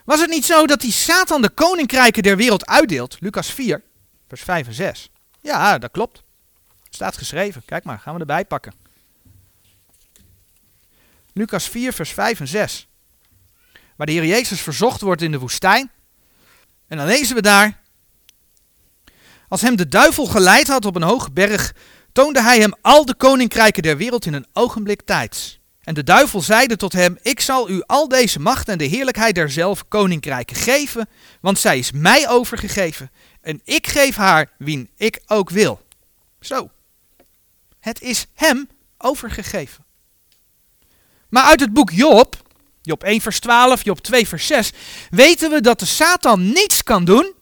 Was 0.05 0.19
het 0.19 0.29
niet 0.29 0.45
zo 0.45 0.65
dat 0.65 0.81
die 0.81 0.91
Satan 0.91 1.41
de 1.41 1.49
koninkrijken 1.49 2.23
der 2.23 2.37
wereld 2.37 2.65
uitdeelt? 2.65 3.17
Lucas 3.19 3.51
4 3.51 3.83
vers 4.27 4.41
5 4.41 4.67
en 4.67 4.73
6. 4.73 5.09
Ja, 5.41 5.77
dat 5.77 5.91
klopt. 5.91 6.23
Staat 6.89 7.17
geschreven. 7.17 7.65
Kijk 7.65 7.83
maar, 7.83 7.99
gaan 7.99 8.13
we 8.13 8.19
erbij 8.19 8.45
pakken. 8.45 8.73
Lucas 11.33 11.69
4 11.69 11.93
vers 11.93 12.11
5 12.11 12.39
en 12.39 12.47
6 12.47 12.87
waar 13.95 14.05
de 14.05 14.11
Heer 14.13 14.25
Jezus 14.25 14.61
verzocht 14.61 15.01
wordt 15.01 15.21
in 15.21 15.31
de 15.31 15.39
woestijn. 15.39 15.91
En 16.87 16.97
dan 16.97 17.05
lezen 17.05 17.35
we 17.35 17.41
daar. 17.41 17.81
Als 19.47 19.61
hem 19.61 19.75
de 19.75 19.87
duivel 19.87 20.25
geleid 20.25 20.67
had 20.67 20.85
op 20.85 20.95
een 20.95 21.01
hoge 21.01 21.31
berg, 21.31 21.73
toonde 22.15 22.41
hij 22.41 22.59
hem 22.59 22.73
al 22.81 23.05
de 23.05 23.15
koninkrijken 23.15 23.83
der 23.83 23.97
wereld 23.97 24.25
in 24.25 24.33
een 24.33 24.47
ogenblik 24.53 25.01
tijds. 25.01 25.59
En 25.83 25.93
de 25.93 26.03
duivel 26.03 26.41
zeide 26.41 26.75
tot 26.75 26.93
hem: 26.93 27.17
Ik 27.21 27.39
zal 27.39 27.69
u 27.69 27.83
al 27.85 28.07
deze 28.07 28.39
macht 28.39 28.69
en 28.69 28.77
de 28.77 28.85
heerlijkheid 28.85 29.35
derzelfde 29.35 29.85
koninkrijken 29.87 30.55
geven, 30.55 31.09
want 31.41 31.59
zij 31.59 31.77
is 31.77 31.91
mij 31.91 32.29
overgegeven. 32.29 33.11
En 33.41 33.61
ik 33.63 33.87
geef 33.87 34.15
haar 34.15 34.51
wien 34.57 34.89
ik 34.97 35.21
ook 35.27 35.49
wil. 35.49 35.81
Zo. 36.39 36.69
Het 37.79 38.01
is 38.01 38.25
hem 38.33 38.69
overgegeven. 38.97 39.85
Maar 41.29 41.43
uit 41.43 41.59
het 41.59 41.73
boek 41.73 41.91
Job 41.91 42.43
Job 42.81 43.03
1 43.03 43.21
vers 43.21 43.39
12, 43.39 43.83
Job 43.83 43.99
2 43.99 44.27
vers 44.27 44.47
6, 44.47 44.71
weten 45.09 45.49
we 45.49 45.61
dat 45.61 45.79
de 45.79 45.85
Satan 45.85 46.47
niets 46.47 46.83
kan 46.83 47.05
doen, 47.05 47.33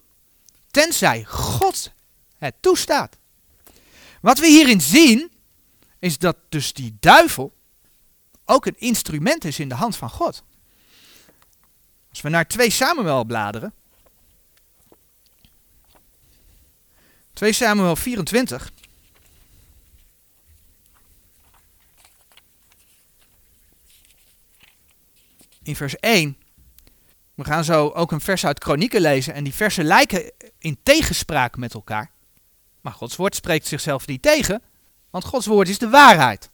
tenzij 0.71 1.23
God 1.27 1.91
het 2.38 2.53
toestaat. 2.59 3.21
Wat 4.23 4.39
we 4.39 4.47
hierin 4.47 4.81
zien, 4.81 5.31
is 5.99 6.17
dat 6.17 6.38
dus 6.49 6.73
die 6.73 6.97
duivel 6.99 7.53
ook 8.45 8.65
een 8.65 8.77
instrument 8.77 9.45
is 9.45 9.59
in 9.59 9.69
de 9.69 9.75
hand 9.75 9.95
van 9.95 10.09
God. 10.09 10.43
Als 12.09 12.21
we 12.21 12.29
naar 12.29 12.47
2 12.47 12.69
Samuel 12.69 13.23
bladeren, 13.23 13.73
2 17.33 17.53
Samuel 17.53 17.95
24, 17.95 18.71
in 25.63 25.75
vers 25.75 25.95
1. 25.95 26.38
We 27.36 27.43
gaan 27.43 27.63
zo 27.63 27.89
ook 27.89 28.12
een 28.12 28.21
vers 28.21 28.45
uit 28.45 28.59
Kronieken 28.59 29.01
lezen 29.01 29.33
en 29.33 29.43
die 29.43 29.53
versen 29.53 29.86
lijken 29.86 30.31
in 30.57 30.79
tegenspraak 30.83 31.57
met 31.57 31.73
elkaar. 31.73 32.12
Maar 32.84 32.93
Gods 32.93 33.15
woord 33.15 33.36
spreekt 33.36 33.67
zichzelf 33.67 34.08
niet 34.08 34.22
tegen, 34.22 34.62
want 35.10 35.26
Gods 35.26 35.46
woord 35.46 35.69
is 35.69 35.78
de 35.78 35.89
waarheid. 35.89 36.50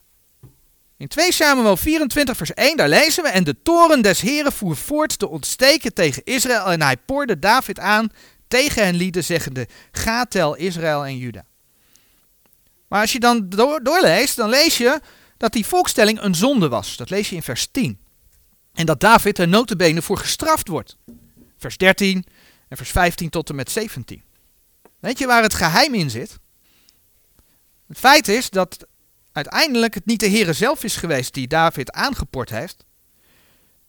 In 0.98 1.08
2 1.08 1.32
Samuel 1.34 1.78
24 1.78 2.38
vers 2.38 2.54
1 2.54 2.78
daar 2.78 2.90
lezen 2.90 3.24
we, 3.24 3.30
en 3.30 3.44
de 3.44 3.62
toren 3.62 4.02
des 4.02 4.22
Heren 4.22 4.52
voer 4.52 4.76
voort 4.76 5.20
te 5.20 5.28
ontsteken 5.28 5.94
tegen 5.94 6.24
Israël 6.24 6.72
en 6.72 6.82
hij 6.82 6.98
poorde 6.98 7.40
David 7.40 7.80
aan 7.80 8.12
tegen 8.48 8.84
hen 8.84 8.96
lieden 8.96 9.24
zeggende, 9.24 9.68
ga 9.92 10.26
tel 10.26 10.56
Israël 10.56 11.06
en 11.06 11.18
Juda. 11.18 11.46
Maar 12.88 13.02
als 13.02 13.12
je 13.12 13.20
dan 13.20 13.50
door, 13.50 13.84
doorleest, 13.84 14.36
dan 14.36 14.50
lees 14.50 14.78
je 14.78 15.00
dat 15.38 15.54
die 15.54 15.66
volkstelling 15.66 16.22
een 16.22 16.36
zonde 16.36 16.70
was. 16.70 16.98
Dat 16.98 17.10
lees 17.10 17.30
je 17.30 17.36
in 17.36 17.44
vers 17.44 17.68
10. 17.72 18.00
En 18.74 18.86
dat 18.86 19.00
David 19.00 19.40
er 19.40 19.48
notabene 19.48 20.02
voor 20.02 20.18
gestraft 20.18 20.68
wordt. 20.68 20.98
Vers 21.58 21.78
13 21.78 22.26
en 22.68 22.78
vers 22.78 22.90
15 22.90 23.30
tot 23.30 23.50
en 23.50 23.56
met 23.56 23.72
17. 23.72 24.24
Weet 25.00 25.18
je 25.18 25.26
waar 25.26 25.44
het 25.44 25.54
geheim 25.54 25.94
in 25.94 26.10
zit? 26.10 26.40
Het 27.88 27.98
feit 27.98 28.28
is 28.28 28.50
dat 28.50 28.88
uiteindelijk 29.32 29.94
het 29.94 30.06
niet 30.06 30.20
de 30.20 30.30
Heere 30.30 30.54
zelf 30.54 30.84
is 30.84 30.96
geweest 30.96 31.34
die 31.34 31.48
David 31.48 31.92
aangeport 31.92 32.50
heeft, 32.50 32.86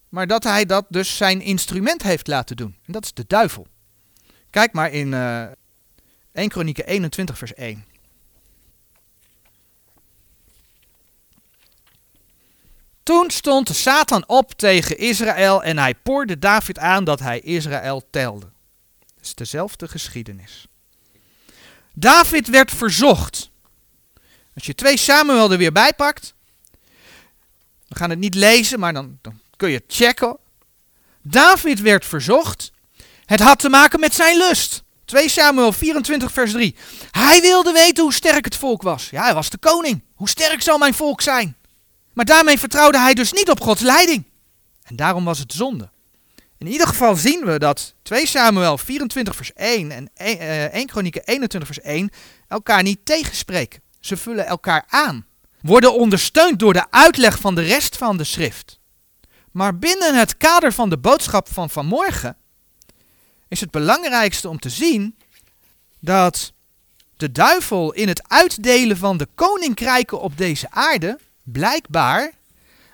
maar 0.09 0.27
dat 0.27 0.45
hij 0.45 0.67
dat 0.67 0.87
dus 0.89 1.17
zijn 1.17 1.41
instrument 1.41 2.03
heeft 2.03 2.27
laten 2.27 2.57
doen. 2.57 2.77
En 2.87 2.93
dat 2.93 3.05
is 3.05 3.13
de 3.13 3.25
duivel. 3.27 3.67
Kijk 4.51 4.73
maar 4.73 4.91
in 4.93 5.13
uh, 5.13 5.47
1 6.33 6.49
Kronieken 6.49 6.87
21 6.87 7.39
vers 7.39 7.55
1. 7.55 7.85
Toen 13.03 13.31
stond 13.31 13.69
Satan 13.69 14.29
op 14.29 14.53
tegen 14.53 14.99
Israël 14.99 15.63
en 15.63 15.79
hij 15.79 15.95
poorde 15.95 16.39
David 16.39 16.79
aan 16.79 17.05
dat 17.05 17.21
hij 17.21 17.41
Israël 17.41 18.11
telde. 18.11 18.51
Dat 18.99 19.25
is 19.25 19.35
dezelfde 19.35 19.89
geschiedenis. 19.89 20.70
David 21.93 22.49
werd 22.49 22.71
verzocht. 22.71 23.51
Als 24.55 24.67
je 24.67 24.75
2 24.75 24.97
Samuel 24.97 25.53
er 25.53 25.59
weer 25.59 25.73
bij 25.73 25.93
pakt, 25.93 26.35
we 27.89 27.97
gaan 27.97 28.11
het 28.11 28.19
niet 28.19 28.35
lezen, 28.35 28.81
maar 28.81 28.93
dan, 28.93 29.19
dan 29.23 29.41
kun 29.57 29.69
je 29.69 29.77
het 29.77 29.85
checken. 29.95 30.39
David 31.23 31.81
werd 31.81 32.07
verzocht. 32.07 32.73
Het 33.25 33.41
had 33.41 33.59
te 33.59 33.69
maken 33.69 34.01
met 34.01 34.15
zijn 34.15 34.37
lust. 34.37 34.83
2 35.05 35.29
Samuel 35.29 35.73
24 35.73 36.33
vers 36.33 36.53
3. 36.53 36.77
Hij 37.11 37.41
wilde 37.41 37.73
weten 37.73 38.03
hoe 38.03 38.13
sterk 38.13 38.45
het 38.45 38.57
volk 38.57 38.83
was. 38.83 39.11
Ja, 39.11 39.23
hij 39.23 39.35
was 39.35 39.51
de 39.51 39.59
koning. 39.59 40.03
Hoe 40.15 40.29
sterk 40.29 40.63
zal 40.63 40.79
mijn 40.79 40.95
volk 40.95 41.21
zijn? 41.21 41.57
Maar 42.13 42.25
daarmee 42.25 42.59
vertrouwde 42.59 42.99
hij 42.99 43.15
dus 43.15 43.33
niet 43.33 43.51
op 43.51 43.61
Gods 43.61 43.81
leiding. 43.81 44.25
En 44.83 44.97
daarom 44.97 45.25
was 45.25 45.39
het 45.39 45.53
zonde. 45.53 45.91
In 46.61 46.67
ieder 46.67 46.87
geval 46.87 47.17
zien 47.17 47.45
we 47.45 47.59
dat 47.59 47.95
2 48.03 48.27
Samuel 48.27 48.79
24 48.79 49.37
vers 49.37 49.53
1 49.53 49.91
en 49.91 50.11
1 50.15 50.39
eh, 50.73 50.85
Kronieken 50.85 51.25
21 51.25 51.75
vers 51.75 51.87
1 51.87 52.11
elkaar 52.49 52.83
niet 52.83 53.05
tegenspreken. 53.05 53.81
Ze 54.01 54.17
vullen 54.17 54.47
elkaar 54.47 54.85
aan. 54.89 55.27
Worden 55.61 55.95
ondersteund 55.95 56.59
door 56.59 56.73
de 56.73 56.91
uitleg 56.91 57.39
van 57.39 57.55
de 57.55 57.63
rest 57.63 57.97
van 57.97 58.17
de 58.17 58.25
schrift. 58.25 58.79
Maar 59.51 59.79
binnen 59.79 60.19
het 60.19 60.37
kader 60.37 60.73
van 60.73 60.91
de 60.91 60.99
boodschap 60.99 61.49
van 61.49 61.71
vanmorgen 61.71 62.37
is 63.49 63.61
het 63.61 63.71
belangrijkste 63.71 64.49
om 64.49 64.59
te 64.59 64.71
zien 64.71 65.17
dat 66.01 66.53
de 67.17 67.33
duivel 67.33 67.93
in 67.93 68.09
het 68.09 68.29
uitdelen 68.29 68.97
van 68.97 69.17
de 69.17 69.29
koninkrijken 69.35 70.21
op 70.21 70.37
deze 70.37 70.71
aarde 70.71 71.19
blijkbaar 71.43 72.33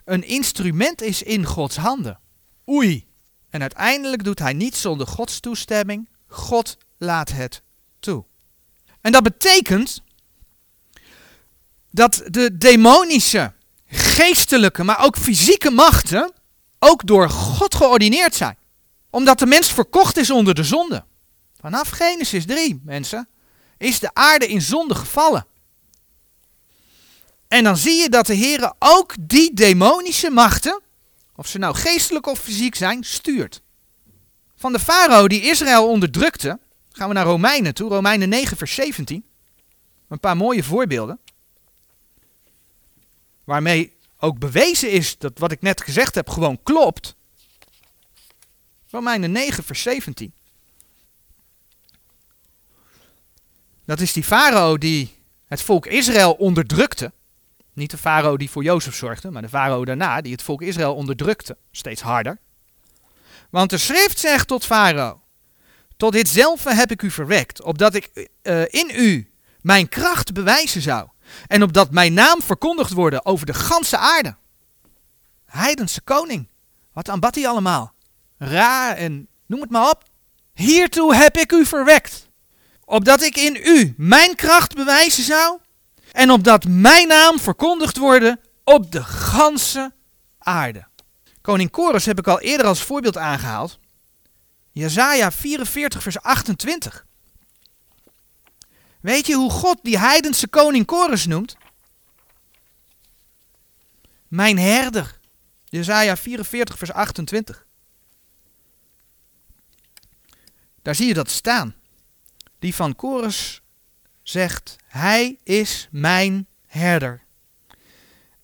een 0.05 0.24
instrument 0.24 1.02
is 1.02 1.22
in 1.22 1.44
Gods 1.44 1.76
handen. 1.76 2.18
Oei. 2.68 3.06
En 3.57 3.62
uiteindelijk 3.62 4.25
doet 4.25 4.38
hij 4.38 4.53
niet 4.53 4.77
zonder 4.77 5.07
Gods 5.07 5.40
toestemming. 5.40 6.09
God 6.27 6.77
laat 6.99 7.33
het 7.33 7.62
toe. 7.99 8.25
En 9.01 9.12
dat 9.12 9.23
betekent 9.23 10.03
dat 11.90 12.23
de 12.27 12.57
demonische, 12.57 13.53
geestelijke, 13.87 14.85
maar 14.85 15.05
ook 15.05 15.16
fysieke 15.16 15.71
machten 15.71 16.33
ook 16.79 17.07
door 17.07 17.31
God 17.31 17.75
geordineerd 17.75 18.35
zijn. 18.35 18.57
Omdat 19.11 19.38
de 19.38 19.47
mens 19.47 19.73
verkocht 19.73 20.16
is 20.16 20.31
onder 20.31 20.55
de 20.55 20.64
zonde. 20.64 21.05
Vanaf 21.61 21.88
Genesis 21.88 22.47
3, 22.47 22.81
mensen, 22.85 23.29
is 23.79 23.99
de 23.99 24.11
aarde 24.14 24.47
in 24.47 24.62
zonde 24.62 24.95
gevallen. 24.95 25.47
En 27.49 27.64
dan 27.64 27.77
zie 27.77 27.95
je 28.03 28.09
dat 28.09 28.27
de 28.27 28.35
Heer 28.35 28.73
ook 28.79 29.14
die 29.21 29.55
demonische 29.55 30.31
machten, 30.31 30.81
of 31.37 31.46
ze 31.46 31.59
nou 31.59 31.75
geestelijk 31.75 32.27
of 32.27 32.38
fysiek 32.38 32.75
zijn, 32.75 33.05
stuurt. 33.05 33.62
Van 34.57 34.72
de 34.72 34.79
farao 34.79 35.29
die 35.29 35.42
Israël 35.42 35.88
onderdrukte, 35.88 36.59
gaan 36.92 37.09
we 37.09 37.14
naar 37.14 37.25
Romeinen 37.25 37.75
toe, 37.75 37.88
Romeinen 37.88 38.29
9 38.29 38.57
vers 38.57 38.75
17. 38.75 39.25
Een 40.09 40.20
paar 40.20 40.37
mooie 40.37 40.64
voorbeelden. 40.64 41.18
Waarmee 43.44 43.96
ook 44.18 44.38
bewezen 44.38 44.90
is 44.90 45.18
dat 45.18 45.38
wat 45.38 45.53
ik 45.53 45.62
net 45.62 45.83
gezegd 45.83 46.14
heb 46.14 46.29
gewoon 46.29 46.62
klopt. 46.62 47.14
Romeinen 48.90 49.33
9 49.33 49.64
vers 49.64 49.83
17. 49.83 50.33
Dat 53.85 54.01
is 54.01 54.12
die 54.12 54.25
farao 54.25 54.79
die 54.79 55.14
het 55.46 55.62
volk 55.62 55.87
Israël 55.87 56.33
onderdrukte. 56.33 57.12
Niet 57.77 57.91
de 57.91 57.99
farao 57.99 58.37
die 58.37 58.51
voor 58.51 58.62
Jozef 58.62 58.95
zorgde, 58.95 59.31
maar 59.31 59.43
de 59.43 59.49
farao 59.49 59.85
daarna 59.85 60.21
die 60.21 60.33
het 60.33 60.43
volk 60.43 60.62
Israël 60.62 60.95
onderdrukte, 60.95 61.57
steeds 61.71 62.03
harder. 62.03 62.39
Want 63.51 63.71
de 63.71 63.79
schrift 63.79 64.19
zegt 64.19 64.49
tot 64.49 64.65
farao, 64.65 65.21
tot 65.97 66.12
ditzelfde 66.12 66.75
heb 66.75 66.91
ik 66.91 67.03
u 67.03 67.11
verwekt, 67.11 67.62
opdat 67.62 67.95
ik 67.95 68.29
uh, 68.43 68.62
in 68.67 68.91
u 68.95 69.31
mijn 69.61 69.89
kracht 69.89 70.33
bewijzen 70.33 70.83
zou. 70.83 71.09
En 71.47 71.62
opdat 71.62 71.91
mijn 71.91 72.15
naam 72.15 72.43
verkondigd 72.43 72.93
worden 72.93 73.25
over 73.27 73.47
de 73.47 73.55
ganse 73.55 73.99
aarde. 73.99 74.37
Heidense 75.45 76.01
koning. 76.01 76.49
Wat 76.93 77.09
aanbad 77.09 77.35
hij 77.35 77.49
allemaal? 77.49 77.93
Ra 78.39 78.95
en 78.95 79.29
noem 79.47 79.61
het 79.61 79.71
maar 79.71 79.91
op. 79.91 80.03
Hiertoe 80.55 81.15
heb 81.15 81.37
ik 81.37 81.53
u 81.53 81.67
verwekt. 81.67 82.29
Opdat 82.85 83.23
ik 83.23 83.37
in 83.37 83.61
u 83.65 83.95
mijn 83.97 84.35
kracht 84.35 84.75
bewijzen 84.75 85.25
zou 85.25 85.59
en 86.16 86.31
opdat 86.31 86.64
mijn 86.68 87.09
naam 87.09 87.38
verkondigd 87.38 87.96
worden 87.96 88.40
op 88.64 88.92
de 88.92 89.05
ganse 89.05 89.94
aarde. 90.38 90.87
Koning 91.40 91.70
Korus 91.70 92.07
heb 92.07 92.18
ik 92.18 92.26
al 92.26 92.40
eerder 92.40 92.66
als 92.66 92.83
voorbeeld 92.83 93.16
aangehaald. 93.16 93.79
Jezaja 94.72 95.33
44 95.33 96.02
vers 96.02 96.20
28. 96.20 97.07
Weet 99.00 99.26
je 99.26 99.35
hoe 99.35 99.50
God 99.50 99.79
die 99.83 99.98
heidense 99.98 100.48
koning 100.48 100.87
Korus 100.87 101.26
noemt? 101.26 101.57
Mijn 104.29 104.59
herder. 104.59 105.18
Jezaja 105.64 106.16
44 106.16 106.79
vers 106.79 106.92
28. 106.92 107.66
Daar 110.83 110.94
zie 110.94 111.07
je 111.07 111.14
dat 111.14 111.31
staan. 111.31 111.74
Die 112.59 112.74
van 112.74 112.94
Korus 112.94 113.62
zegt, 114.29 114.77
hij 114.87 115.39
is 115.43 115.89
mijn 115.91 116.47
herder. 116.67 117.23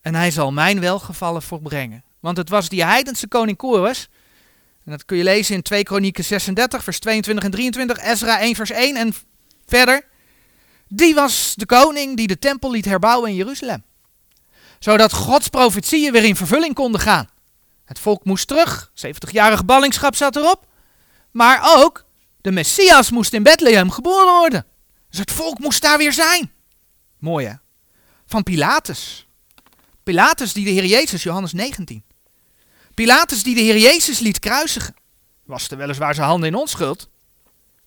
En 0.00 0.14
hij 0.14 0.30
zal 0.30 0.52
mijn 0.52 0.80
welgevallen 0.80 1.42
voorbrengen. 1.42 2.04
Want 2.20 2.36
het 2.36 2.48
was 2.48 2.68
die 2.68 2.84
heidense 2.84 3.28
koning 3.28 3.56
Kores. 3.56 4.08
En 4.84 4.90
dat 4.90 5.04
kun 5.04 5.16
je 5.16 5.22
lezen 5.22 5.54
in 5.54 5.62
2 5.62 5.82
Kronieken 5.82 6.24
36, 6.24 6.84
vers 6.84 6.98
22 6.98 7.44
en 7.44 7.50
23, 7.50 7.98
Ezra 7.98 8.40
1, 8.40 8.54
vers 8.54 8.70
1 8.70 8.96
en 8.96 9.14
verder. 9.66 10.04
Die 10.88 11.14
was 11.14 11.54
de 11.56 11.66
koning 11.66 12.16
die 12.16 12.26
de 12.26 12.38
tempel 12.38 12.70
liet 12.70 12.84
herbouwen 12.84 13.30
in 13.30 13.36
Jeruzalem. 13.36 13.84
Zodat 14.78 15.12
Gods 15.12 15.48
profetieën 15.48 16.12
weer 16.12 16.24
in 16.24 16.36
vervulling 16.36 16.74
konden 16.74 17.00
gaan. 17.00 17.28
Het 17.84 17.98
volk 17.98 18.24
moest 18.24 18.48
terug, 18.48 18.90
70-jarige 18.94 19.64
ballingschap 19.64 20.14
zat 20.16 20.36
erop. 20.36 20.66
Maar 21.30 21.60
ook 21.76 22.04
de 22.40 22.52
Messias 22.52 23.10
moest 23.10 23.32
in 23.32 23.42
Bethlehem 23.42 23.90
geboren 23.90 24.38
worden. 24.38 24.66
Dus 25.12 25.20
het 25.20 25.30
volk 25.30 25.58
moest 25.58 25.82
daar 25.82 25.98
weer 25.98 26.12
zijn. 26.12 26.52
Mooi 27.18 27.46
hè? 27.46 27.54
Van 28.26 28.42
Pilatus. 28.42 29.26
Pilatus 30.02 30.52
die 30.52 30.64
de 30.64 30.70
Heer 30.70 30.84
Jezus, 30.84 31.22
Johannes 31.22 31.52
19. 31.52 32.04
Pilatus 32.94 33.42
die 33.42 33.54
de 33.54 33.60
Heer 33.60 33.78
Jezus 33.78 34.18
liet 34.18 34.38
kruisigen. 34.38 34.94
Was 35.44 35.68
er 35.68 35.76
weliswaar 35.76 36.14
zijn 36.14 36.26
handen 36.26 36.48
in 36.48 36.54
onschuld. 36.54 37.08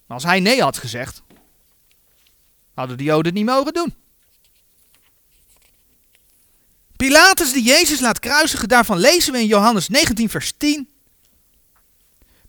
Maar 0.06 0.18
als 0.18 0.24
hij 0.24 0.40
nee 0.40 0.62
had 0.62 0.78
gezegd, 0.78 1.22
hadden 2.74 2.98
de 2.98 3.04
Joden 3.04 3.26
het 3.26 3.34
niet 3.34 3.46
mogen 3.46 3.74
doen. 3.74 3.96
Pilatus 6.96 7.54
die 7.54 7.64
Jezus 7.64 8.00
laat 8.00 8.20
kruisigen, 8.20 8.68
daarvan 8.68 8.98
lezen 8.98 9.34
we 9.34 9.40
in 9.40 9.48
Johannes 9.48 9.88
19 9.88 10.30
vers 10.30 10.54
10. 10.58 10.90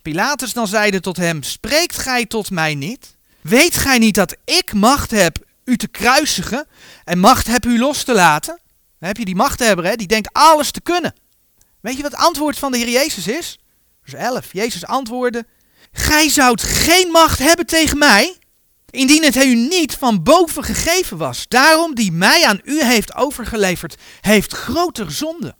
Pilatus 0.03 0.53
dan 0.53 0.67
zeide 0.67 1.01
tot 1.01 1.17
hem, 1.17 1.43
spreekt 1.43 1.99
gij 1.99 2.27
tot 2.27 2.51
mij 2.51 2.75
niet? 2.75 3.16
Weet 3.49 3.77
gij 3.77 3.99
niet 3.99 4.15
dat 4.15 4.37
ik 4.45 4.73
macht 4.73 5.11
heb 5.11 5.39
u 5.65 5.77
te 5.77 5.89
kruisigen 5.89 6.67
en 7.05 7.19
macht 7.19 7.47
heb 7.47 7.65
u 7.65 7.79
los 7.79 8.03
te 8.03 8.15
laten? 8.15 8.61
Dan 8.99 9.09
heb 9.09 9.17
je 9.17 9.25
die 9.25 9.35
machthebber, 9.35 9.85
hè, 9.85 9.97
die 9.97 10.07
denkt 10.07 10.33
alles 10.33 10.71
te 10.71 10.81
kunnen. 10.81 11.15
Weet 11.81 11.97
je 11.97 12.03
wat 12.03 12.13
het 12.13 12.21
antwoord 12.21 12.59
van 12.59 12.73
de 12.73 12.79
Heer 12.79 12.89
Jezus 12.89 13.27
is? 13.27 13.59
Vers 14.03 14.15
11. 14.15 14.53
Jezus 14.53 14.87
antwoordde, 14.87 15.47
gij 15.93 16.29
zoudt 16.29 16.63
geen 16.63 17.11
macht 17.11 17.39
hebben 17.39 17.67
tegen 17.67 17.99
mij, 17.99 18.37
indien 18.91 19.23
het 19.23 19.37
u 19.37 19.55
niet 19.55 19.95
van 19.95 20.23
boven 20.23 20.65
gegeven 20.65 21.17
was. 21.17 21.49
Daarom 21.49 21.95
die 21.95 22.13
mij 22.13 22.47
aan 22.47 22.61
u 22.65 22.83
heeft 22.83 23.15
overgeleverd, 23.15 23.97
heeft 24.21 24.53
groter 24.53 25.13
zonde. 25.13 25.55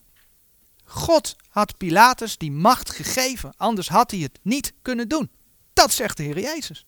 God 0.85 1.37
had 1.49 1.77
Pilatus 1.77 2.37
die 2.37 2.53
macht 2.53 2.91
gegeven, 2.91 3.55
anders 3.57 3.89
had 3.89 4.11
hij 4.11 4.21
het 4.21 4.39
niet 4.43 4.73
kunnen 4.83 5.09
doen. 5.09 5.31
Dat 5.73 5.93
zegt 5.93 6.17
de 6.17 6.23
Heer 6.23 6.41
Jezus. 6.41 6.87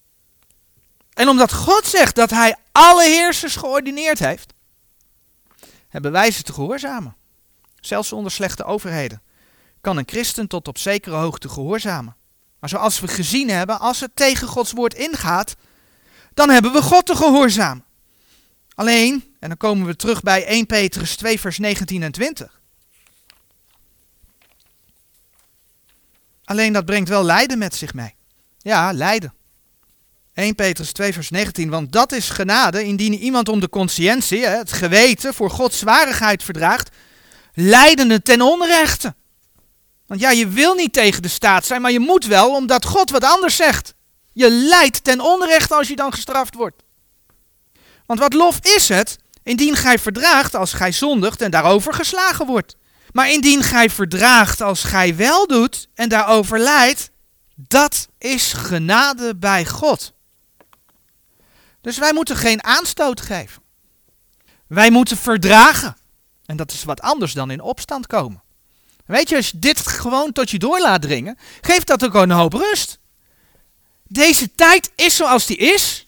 En 1.18 1.28
omdat 1.28 1.52
God 1.52 1.86
zegt 1.86 2.14
dat 2.14 2.30
hij 2.30 2.56
alle 2.72 3.04
heersers 3.04 3.56
geordineerd 3.56 4.18
heeft, 4.18 4.52
hebben 5.88 6.12
wij 6.12 6.30
ze 6.30 6.42
te 6.42 6.52
gehoorzamen. 6.52 7.16
Zelfs 7.80 8.12
onder 8.12 8.32
slechte 8.32 8.64
overheden 8.64 9.22
kan 9.80 9.96
een 9.96 10.08
christen 10.08 10.48
tot 10.48 10.68
op 10.68 10.78
zekere 10.78 11.16
hoogte 11.16 11.48
gehoorzamen. 11.48 12.16
Maar 12.60 12.68
zoals 12.68 13.00
we 13.00 13.08
gezien 13.08 13.50
hebben, 13.50 13.80
als 13.80 14.00
het 14.00 14.10
tegen 14.16 14.48
Gods 14.48 14.72
woord 14.72 14.94
ingaat, 14.94 15.56
dan 16.34 16.50
hebben 16.50 16.72
we 16.72 16.82
God 16.82 17.06
te 17.06 17.16
gehoorzamen. 17.16 17.84
Alleen, 18.74 19.36
en 19.40 19.48
dan 19.48 19.56
komen 19.58 19.86
we 19.86 19.96
terug 19.96 20.22
bij 20.22 20.46
1 20.46 20.66
Petrus 20.66 21.16
2, 21.16 21.40
vers 21.40 21.58
19 21.58 22.02
en 22.02 22.12
20. 22.12 22.60
Alleen 26.44 26.72
dat 26.72 26.84
brengt 26.84 27.08
wel 27.08 27.24
lijden 27.24 27.58
met 27.58 27.74
zich 27.74 27.94
mee. 27.94 28.14
Ja, 28.58 28.92
lijden. 28.92 29.32
1 30.38 30.54
Petrus 30.54 30.92
2 30.92 31.12
vers 31.12 31.30
19, 31.30 31.70
want 31.70 31.92
dat 31.92 32.12
is 32.12 32.30
genade 32.30 32.84
indien 32.84 33.14
iemand 33.14 33.48
om 33.48 33.60
de 33.60 33.68
consciëntie, 33.68 34.46
het 34.46 34.72
geweten, 34.72 35.34
voor 35.34 35.50
Gods 35.50 35.78
zwarigheid 35.78 36.42
verdraagt, 36.42 36.88
leidende 37.54 38.22
ten 38.22 38.40
onrechte. 38.40 39.14
Want 40.06 40.20
ja, 40.20 40.30
je 40.30 40.48
wil 40.48 40.74
niet 40.74 40.92
tegen 40.92 41.22
de 41.22 41.28
staat 41.28 41.66
zijn, 41.66 41.80
maar 41.80 41.92
je 41.92 42.00
moet 42.00 42.26
wel, 42.26 42.54
omdat 42.54 42.84
God 42.84 43.10
wat 43.10 43.24
anders 43.24 43.56
zegt. 43.56 43.94
Je 44.32 44.50
lijdt 44.50 45.04
ten 45.04 45.20
onrechte 45.20 45.74
als 45.74 45.88
je 45.88 45.96
dan 45.96 46.12
gestraft 46.12 46.54
wordt. 46.54 46.82
Want 48.06 48.20
wat 48.20 48.32
lof 48.32 48.58
is 48.76 48.88
het, 48.88 49.16
indien 49.42 49.76
gij 49.76 49.98
verdraagt 49.98 50.54
als 50.54 50.72
gij 50.72 50.92
zondigt 50.92 51.40
en 51.40 51.50
daarover 51.50 51.94
geslagen 51.94 52.46
wordt. 52.46 52.76
Maar 53.12 53.30
indien 53.30 53.62
gij 53.62 53.90
verdraagt 53.90 54.60
als 54.60 54.84
gij 54.84 55.16
wel 55.16 55.46
doet 55.46 55.88
en 55.94 56.08
daarover 56.08 56.58
lijdt, 56.58 57.10
dat 57.54 58.08
is 58.18 58.52
genade 58.52 59.36
bij 59.36 59.66
God. 59.66 60.16
Dus 61.80 61.98
wij 61.98 62.12
moeten 62.12 62.36
geen 62.36 62.64
aanstoot 62.64 63.20
geven. 63.20 63.62
Wij 64.66 64.90
moeten 64.90 65.16
verdragen. 65.16 65.96
En 66.46 66.56
dat 66.56 66.72
is 66.72 66.84
wat 66.84 67.00
anders 67.00 67.32
dan 67.32 67.50
in 67.50 67.60
opstand 67.60 68.06
komen. 68.06 68.42
Weet 69.06 69.28
je, 69.28 69.36
als 69.36 69.50
je 69.50 69.58
dit 69.58 69.86
gewoon 69.86 70.32
tot 70.32 70.50
je 70.50 70.58
door 70.58 70.80
laat 70.80 71.02
dringen, 71.02 71.38
geeft 71.60 71.86
dat 71.86 72.04
ook 72.04 72.14
een 72.14 72.30
hoop 72.30 72.52
rust. 72.52 72.98
Deze 74.02 74.54
tijd 74.54 74.90
is 74.94 75.16
zoals 75.16 75.46
die 75.46 75.56
is. 75.56 76.06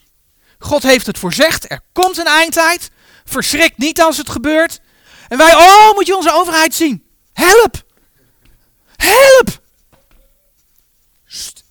God 0.59 0.83
heeft 0.83 1.07
het 1.07 1.19
voorzegd. 1.19 1.71
Er 1.71 1.81
komt 1.93 2.19
een 2.19 2.27
eindtijd. 2.27 2.91
Verschrik 3.25 3.77
niet 3.77 4.01
als 4.01 4.17
het 4.17 4.31
gebeurt. 4.31 4.81
En 5.29 5.39
wij, 5.39 5.55
oh, 5.55 5.95
moet 5.95 6.07
je 6.07 6.17
onze 6.17 6.33
overheid 6.33 6.75
zien. 6.75 7.05
Help! 7.33 7.85
Help! 8.97 9.61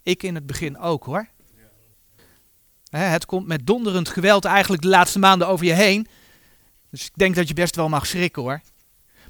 ik 0.04 0.24
in 0.24 0.36
het 0.36 0.46
begin 0.46 0.78
ook 0.78 1.04
hoor. 1.04 1.28
Het 2.90 3.26
komt 3.26 3.48
met 3.48 3.66
donderend 3.66 4.10
geweld 4.10 4.46
eigenlijk 4.46 4.82
de 4.82 4.88
laatste 4.88 5.20
maanden 5.20 5.48
over 5.48 5.66
je 5.66 5.74
heen. 5.74 6.08
Dus 6.92 7.06
ik 7.06 7.12
denk 7.16 7.36
dat 7.36 7.48
je 7.48 7.54
best 7.54 7.76
wel 7.76 7.90
mag 7.90 8.06
schrikken 8.06 8.42
hoor. 8.42 8.62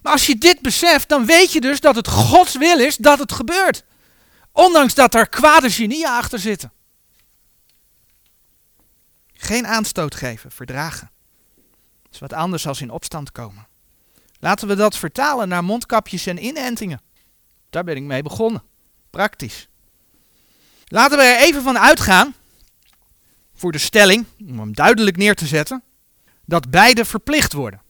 Maar 0.01 0.12
als 0.12 0.26
je 0.26 0.38
dit 0.38 0.62
beseft, 0.62 1.10
dan 1.10 1.26
weet 1.26 1.51
je 1.51 1.62
dus 1.62 1.80
dat 1.80 1.95
het 1.95 2.07
Gods 2.07 2.57
wil 2.57 2.80
is 2.80 2.95
dat 2.95 3.20
het 3.20 3.32
gebeurt. 3.32 3.84
Ondanks 4.51 4.93
dat 4.93 5.16
er 5.16 5.30
kwade 5.30 5.72
genieën 5.72 6.07
achter 6.07 6.39
zitten. 6.39 6.72
Geen 9.34 9.68
aanstoot 9.68 10.16
geven, 10.16 10.51
verdragen. 10.51 11.12
Dat 12.03 12.14
is 12.14 12.20
wat 12.20 12.34
anders 12.34 12.68
als 12.68 12.82
in 12.82 12.89
opstand 12.89 13.32
komen. 13.32 13.68
Laten 14.39 14.68
we 14.68 14.76
dat 14.76 14.97
vertalen 14.97 15.47
naar 15.47 15.64
mondkapjes 15.64 16.26
en 16.26 16.45
inentingen. 16.45 17.01
Daar 17.70 17.84
ben 17.84 17.95
ik 17.95 18.03
mee 18.03 18.24
begonnen. 18.24 18.64
Praktisch. 19.10 19.68
Laten 20.86 21.18
we 21.18 21.24
er 21.24 21.39
even 21.39 21.64
van 21.64 21.80
uitgaan, 21.80 22.36
voor 23.60 23.72
de 23.72 23.78
stelling, 23.78 24.26
om 24.47 24.60
hem 24.60 24.74
duidelijk 24.74 25.18
neer 25.18 25.36
te 25.36 25.45
zetten, 25.47 25.84
dat 26.45 26.70
beide 26.70 27.05
verplicht 27.05 27.53
worden. 27.53 27.82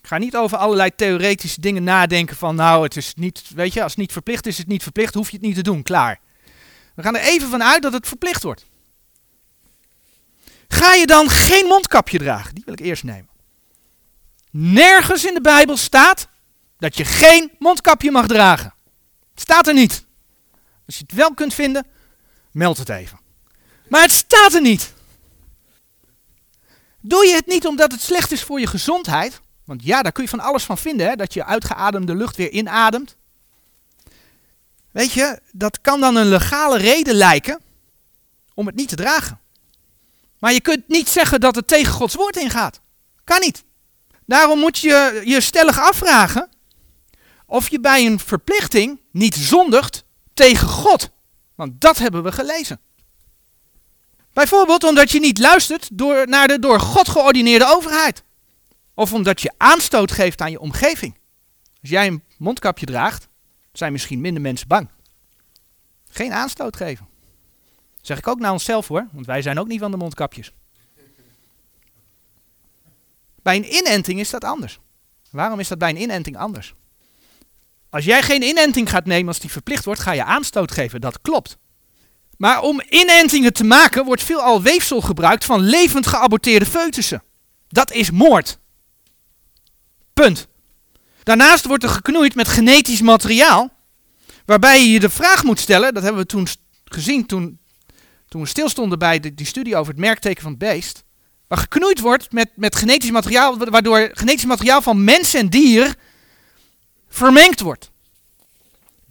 Ik 0.00 0.08
ga 0.08 0.18
niet 0.18 0.36
over 0.36 0.58
allerlei 0.58 0.90
theoretische 0.96 1.60
dingen 1.60 1.84
nadenken 1.84 2.36
van, 2.36 2.54
nou, 2.54 2.82
het 2.82 2.96
is 2.96 3.14
niet, 3.14 3.42
weet 3.54 3.72
je, 3.72 3.82
als 3.82 3.92
het 3.92 4.00
niet 4.00 4.12
verplicht 4.12 4.46
is, 4.46 4.52
is 4.52 4.58
het 4.58 4.66
niet 4.66 4.82
verplicht, 4.82 5.14
hoef 5.14 5.30
je 5.30 5.36
het 5.36 5.46
niet 5.46 5.54
te 5.54 5.62
doen, 5.62 5.82
klaar. 5.82 6.20
We 6.94 7.02
gaan 7.02 7.16
er 7.16 7.22
even 7.22 7.48
van 7.48 7.62
uit 7.62 7.82
dat 7.82 7.92
het 7.92 8.08
verplicht 8.08 8.42
wordt. 8.42 8.66
Ga 10.68 10.94
je 10.94 11.06
dan 11.06 11.28
geen 11.28 11.66
mondkapje 11.66 12.18
dragen? 12.18 12.54
Die 12.54 12.64
wil 12.64 12.74
ik 12.74 12.80
eerst 12.80 13.04
nemen. 13.04 13.28
Nergens 14.50 15.24
in 15.24 15.34
de 15.34 15.40
Bijbel 15.40 15.76
staat 15.76 16.28
dat 16.78 16.96
je 16.96 17.04
geen 17.04 17.52
mondkapje 17.58 18.10
mag 18.10 18.26
dragen. 18.26 18.74
Het 19.30 19.40
staat 19.40 19.66
er 19.66 19.74
niet. 19.74 20.04
Als 20.86 20.96
je 20.96 21.02
het 21.06 21.12
wel 21.12 21.34
kunt 21.34 21.54
vinden, 21.54 21.86
meld 22.50 22.78
het 22.78 22.88
even. 22.88 23.21
Maar 23.92 24.02
het 24.02 24.10
staat 24.10 24.54
er 24.54 24.60
niet. 24.60 24.92
Doe 27.00 27.26
je 27.26 27.34
het 27.34 27.46
niet 27.46 27.66
omdat 27.66 27.92
het 27.92 28.00
slecht 28.00 28.32
is 28.32 28.42
voor 28.42 28.60
je 28.60 28.66
gezondheid? 28.66 29.40
Want 29.64 29.84
ja, 29.84 30.02
daar 30.02 30.12
kun 30.12 30.22
je 30.22 30.28
van 30.28 30.40
alles 30.40 30.64
van 30.64 30.78
vinden, 30.78 31.08
hè? 31.08 31.16
dat 31.16 31.34
je 31.34 31.44
uitgeademde 31.44 32.14
lucht 32.14 32.36
weer 32.36 32.50
inademt. 32.50 33.16
Weet 34.90 35.12
je, 35.12 35.40
dat 35.50 35.80
kan 35.80 36.00
dan 36.00 36.16
een 36.16 36.28
legale 36.28 36.78
reden 36.78 37.14
lijken 37.14 37.60
om 38.54 38.66
het 38.66 38.74
niet 38.74 38.88
te 38.88 38.96
dragen. 38.96 39.40
Maar 40.38 40.52
je 40.52 40.60
kunt 40.60 40.88
niet 40.88 41.08
zeggen 41.08 41.40
dat 41.40 41.54
het 41.54 41.68
tegen 41.68 41.92
Gods 41.92 42.14
woord 42.14 42.36
ingaat. 42.36 42.80
Kan 43.24 43.40
niet. 43.40 43.64
Daarom 44.26 44.58
moet 44.58 44.78
je 44.78 45.22
je 45.24 45.40
stellig 45.40 45.78
afvragen 45.78 46.48
of 47.46 47.68
je 47.68 47.80
bij 47.80 48.06
een 48.06 48.18
verplichting 48.18 49.00
niet 49.10 49.34
zondigt 49.34 50.04
tegen 50.34 50.68
God. 50.68 51.10
Want 51.54 51.80
dat 51.80 51.98
hebben 51.98 52.22
we 52.22 52.32
gelezen. 52.32 52.80
Bijvoorbeeld 54.32 54.84
omdat 54.84 55.10
je 55.10 55.20
niet 55.20 55.38
luistert 55.38 55.88
door, 55.92 56.28
naar 56.28 56.48
de 56.48 56.58
door 56.58 56.80
God 56.80 57.08
geordineerde 57.08 57.66
overheid. 57.66 58.22
Of 58.94 59.12
omdat 59.12 59.40
je 59.40 59.52
aanstoot 59.56 60.12
geeft 60.12 60.40
aan 60.40 60.50
je 60.50 60.60
omgeving. 60.60 61.18
Als 61.80 61.90
jij 61.90 62.06
een 62.06 62.22
mondkapje 62.38 62.86
draagt, 62.86 63.28
zijn 63.72 63.92
misschien 63.92 64.20
minder 64.20 64.42
mensen 64.42 64.68
bang. 64.68 64.88
Geen 66.08 66.32
aanstoot 66.32 66.76
geven. 66.76 67.08
Dat 67.96 68.06
zeg 68.06 68.18
ik 68.18 68.26
ook 68.26 68.38
naar 68.38 68.52
onszelf 68.52 68.88
hoor, 68.88 69.08
want 69.12 69.26
wij 69.26 69.42
zijn 69.42 69.58
ook 69.58 69.66
niet 69.66 69.80
van 69.80 69.90
de 69.90 69.96
mondkapjes. 69.96 70.52
Bij 73.42 73.56
een 73.56 73.74
inenting 73.74 74.20
is 74.20 74.30
dat 74.30 74.44
anders. 74.44 74.78
Waarom 75.30 75.60
is 75.60 75.68
dat 75.68 75.78
bij 75.78 75.90
een 75.90 76.00
inenting 76.00 76.36
anders? 76.36 76.74
Als 77.90 78.04
jij 78.04 78.22
geen 78.22 78.42
inenting 78.42 78.90
gaat 78.90 79.04
nemen 79.04 79.28
als 79.28 79.38
die 79.38 79.50
verplicht 79.50 79.84
wordt, 79.84 80.00
ga 80.00 80.12
je 80.12 80.24
aanstoot 80.24 80.72
geven. 80.72 81.00
Dat 81.00 81.20
klopt. 81.20 81.58
Maar 82.36 82.60
om 82.60 82.82
inentingen 82.88 83.52
te 83.52 83.64
maken 83.64 84.04
wordt 84.04 84.22
veelal 84.22 84.62
weefsel 84.62 85.00
gebruikt 85.00 85.44
van 85.44 85.60
levend 85.60 86.06
geaborteerde 86.06 86.66
foetussen. 86.66 87.22
Dat 87.68 87.92
is 87.92 88.10
moord. 88.10 88.58
Punt. 90.12 90.48
Daarnaast 91.22 91.64
wordt 91.64 91.82
er 91.82 91.88
geknoeid 91.88 92.34
met 92.34 92.48
genetisch 92.48 93.00
materiaal, 93.00 93.70
waarbij 94.44 94.80
je 94.80 94.90
je 94.90 95.00
de 95.00 95.10
vraag 95.10 95.44
moet 95.44 95.60
stellen, 95.60 95.94
dat 95.94 96.02
hebben 96.02 96.20
we 96.20 96.26
toen 96.26 96.46
gezien 96.84 97.26
toen, 97.26 97.58
toen 98.28 98.42
we 98.42 98.48
stilstonden 98.48 98.98
bij 98.98 99.20
die 99.34 99.46
studie 99.46 99.76
over 99.76 99.92
het 99.92 100.00
merkteken 100.00 100.42
van 100.42 100.50
het 100.50 100.60
beest, 100.60 101.04
waar 101.48 101.58
geknoeid 101.58 102.00
wordt 102.00 102.32
met, 102.32 102.50
met 102.54 102.76
genetisch 102.76 103.10
materiaal, 103.10 103.58
waardoor 103.58 104.10
genetisch 104.12 104.44
materiaal 104.44 104.82
van 104.82 105.04
mens 105.04 105.34
en 105.34 105.48
dier 105.48 105.94
vermengd 107.08 107.60
wordt. 107.60 107.90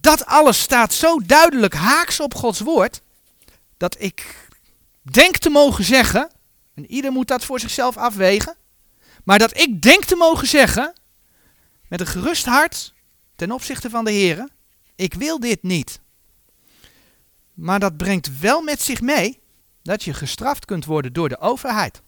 Dat 0.00 0.26
alles 0.26 0.60
staat 0.60 0.92
zo 0.92 1.18
duidelijk 1.26 1.74
haaks 1.74 2.20
op 2.20 2.34
Gods 2.34 2.60
woord, 2.60 3.00
dat 3.82 3.96
ik 3.98 4.48
denk 5.02 5.36
te 5.36 5.50
mogen 5.50 5.84
zeggen, 5.84 6.30
en 6.74 6.90
ieder 6.90 7.12
moet 7.12 7.28
dat 7.28 7.44
voor 7.44 7.60
zichzelf 7.60 7.96
afwegen, 7.96 8.56
maar 9.24 9.38
dat 9.38 9.58
ik 9.58 9.82
denk 9.82 10.04
te 10.04 10.16
mogen 10.16 10.46
zeggen, 10.46 10.92
met 11.88 12.00
een 12.00 12.06
gerust 12.06 12.44
hart 12.44 12.94
ten 13.36 13.50
opzichte 13.50 13.90
van 13.90 14.04
de 14.04 14.10
Heer, 14.10 14.48
ik 14.94 15.14
wil 15.14 15.40
dit 15.40 15.62
niet. 15.62 16.00
Maar 17.54 17.80
dat 17.80 17.96
brengt 17.96 18.38
wel 18.38 18.62
met 18.62 18.82
zich 18.82 19.00
mee 19.00 19.40
dat 19.82 20.02
je 20.02 20.14
gestraft 20.14 20.64
kunt 20.64 20.84
worden 20.84 21.12
door 21.12 21.28
de 21.28 21.38
overheid. 21.38 22.02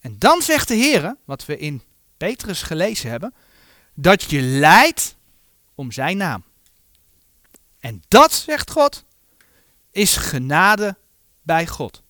En 0.00 0.18
dan 0.18 0.42
zegt 0.42 0.68
de 0.68 0.74
Heer, 0.74 1.16
wat 1.24 1.46
we 1.46 1.58
in 1.58 1.82
Petrus 2.16 2.62
gelezen 2.62 3.10
hebben, 3.10 3.34
dat 3.94 4.22
je 4.22 4.40
lijdt 4.40 5.16
om 5.74 5.92
zijn 5.92 6.16
naam. 6.16 6.44
En 7.78 8.02
dat, 8.08 8.32
zegt 8.32 8.70
God, 8.70 9.04
is 9.96 10.16
genade 10.16 10.96
bij 11.42 11.66
God. 11.66 12.02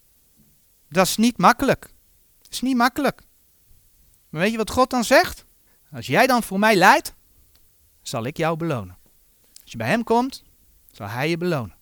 Dat 0.88 1.06
is 1.06 1.16
niet 1.16 1.38
makkelijk. 1.38 1.80
Dat 2.42 2.52
is 2.52 2.60
niet 2.60 2.76
makkelijk. 2.76 3.22
Maar 4.28 4.40
weet 4.40 4.50
je 4.50 4.56
wat 4.56 4.70
God 4.70 4.90
dan 4.90 5.04
zegt? 5.04 5.44
Als 5.92 6.06
jij 6.06 6.26
dan 6.26 6.42
voor 6.42 6.58
mij 6.58 6.76
lijdt, 6.76 7.14
zal 8.02 8.24
ik 8.24 8.36
jou 8.36 8.56
belonen. 8.56 8.98
Als 9.62 9.72
je 9.72 9.76
bij 9.76 9.88
hem 9.88 10.04
komt, 10.04 10.42
zal 10.90 11.08
hij 11.08 11.28
je 11.28 11.36
belonen. 11.36 11.76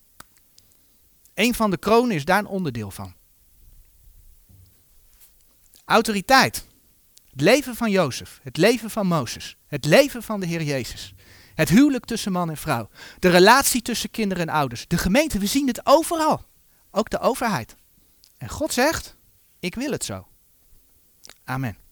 Een 1.35 1.55
van 1.55 1.71
de 1.71 1.79
kronen 1.79 2.17
is 2.17 2.25
daar 2.25 2.39
een 2.39 2.47
onderdeel 2.47 2.91
van. 2.91 3.15
Autoriteit. 5.85 6.67
Het 7.31 7.41
leven 7.41 7.77
van 7.77 7.91
Jozef, 7.91 8.41
het 8.43 8.57
leven 8.57 8.91
van 8.91 9.07
Mozes, 9.07 9.57
het 9.67 9.85
leven 9.85 10.23
van 10.23 10.41
de 10.41 10.47
Heer 10.47 10.63
Jezus. 10.63 11.14
Het 11.55 11.69
huwelijk 11.69 12.05
tussen 12.05 12.33
man 12.33 12.51
en 12.51 12.57
vrouw. 12.57 12.89
De 13.19 13.29
relatie 13.29 13.83
tussen 13.83 14.11
kinderen 14.11 14.49
en 14.49 14.55
ouders. 14.55 14.89
De 14.89 14.99
gemeente, 14.99 15.39
we 15.39 15.47
zien 15.47 15.67
het 15.67 15.87
overal. 15.87 16.45
Ook 16.91 17.11
de 17.11 17.19
overheid. 17.19 17.77
En 18.39 18.49
God 18.49 18.73
zegt, 18.73 19.17
ik 19.59 19.75
wil 19.75 19.91
het 19.91 20.05
zo. 20.05 20.27
Amen. 21.45 21.84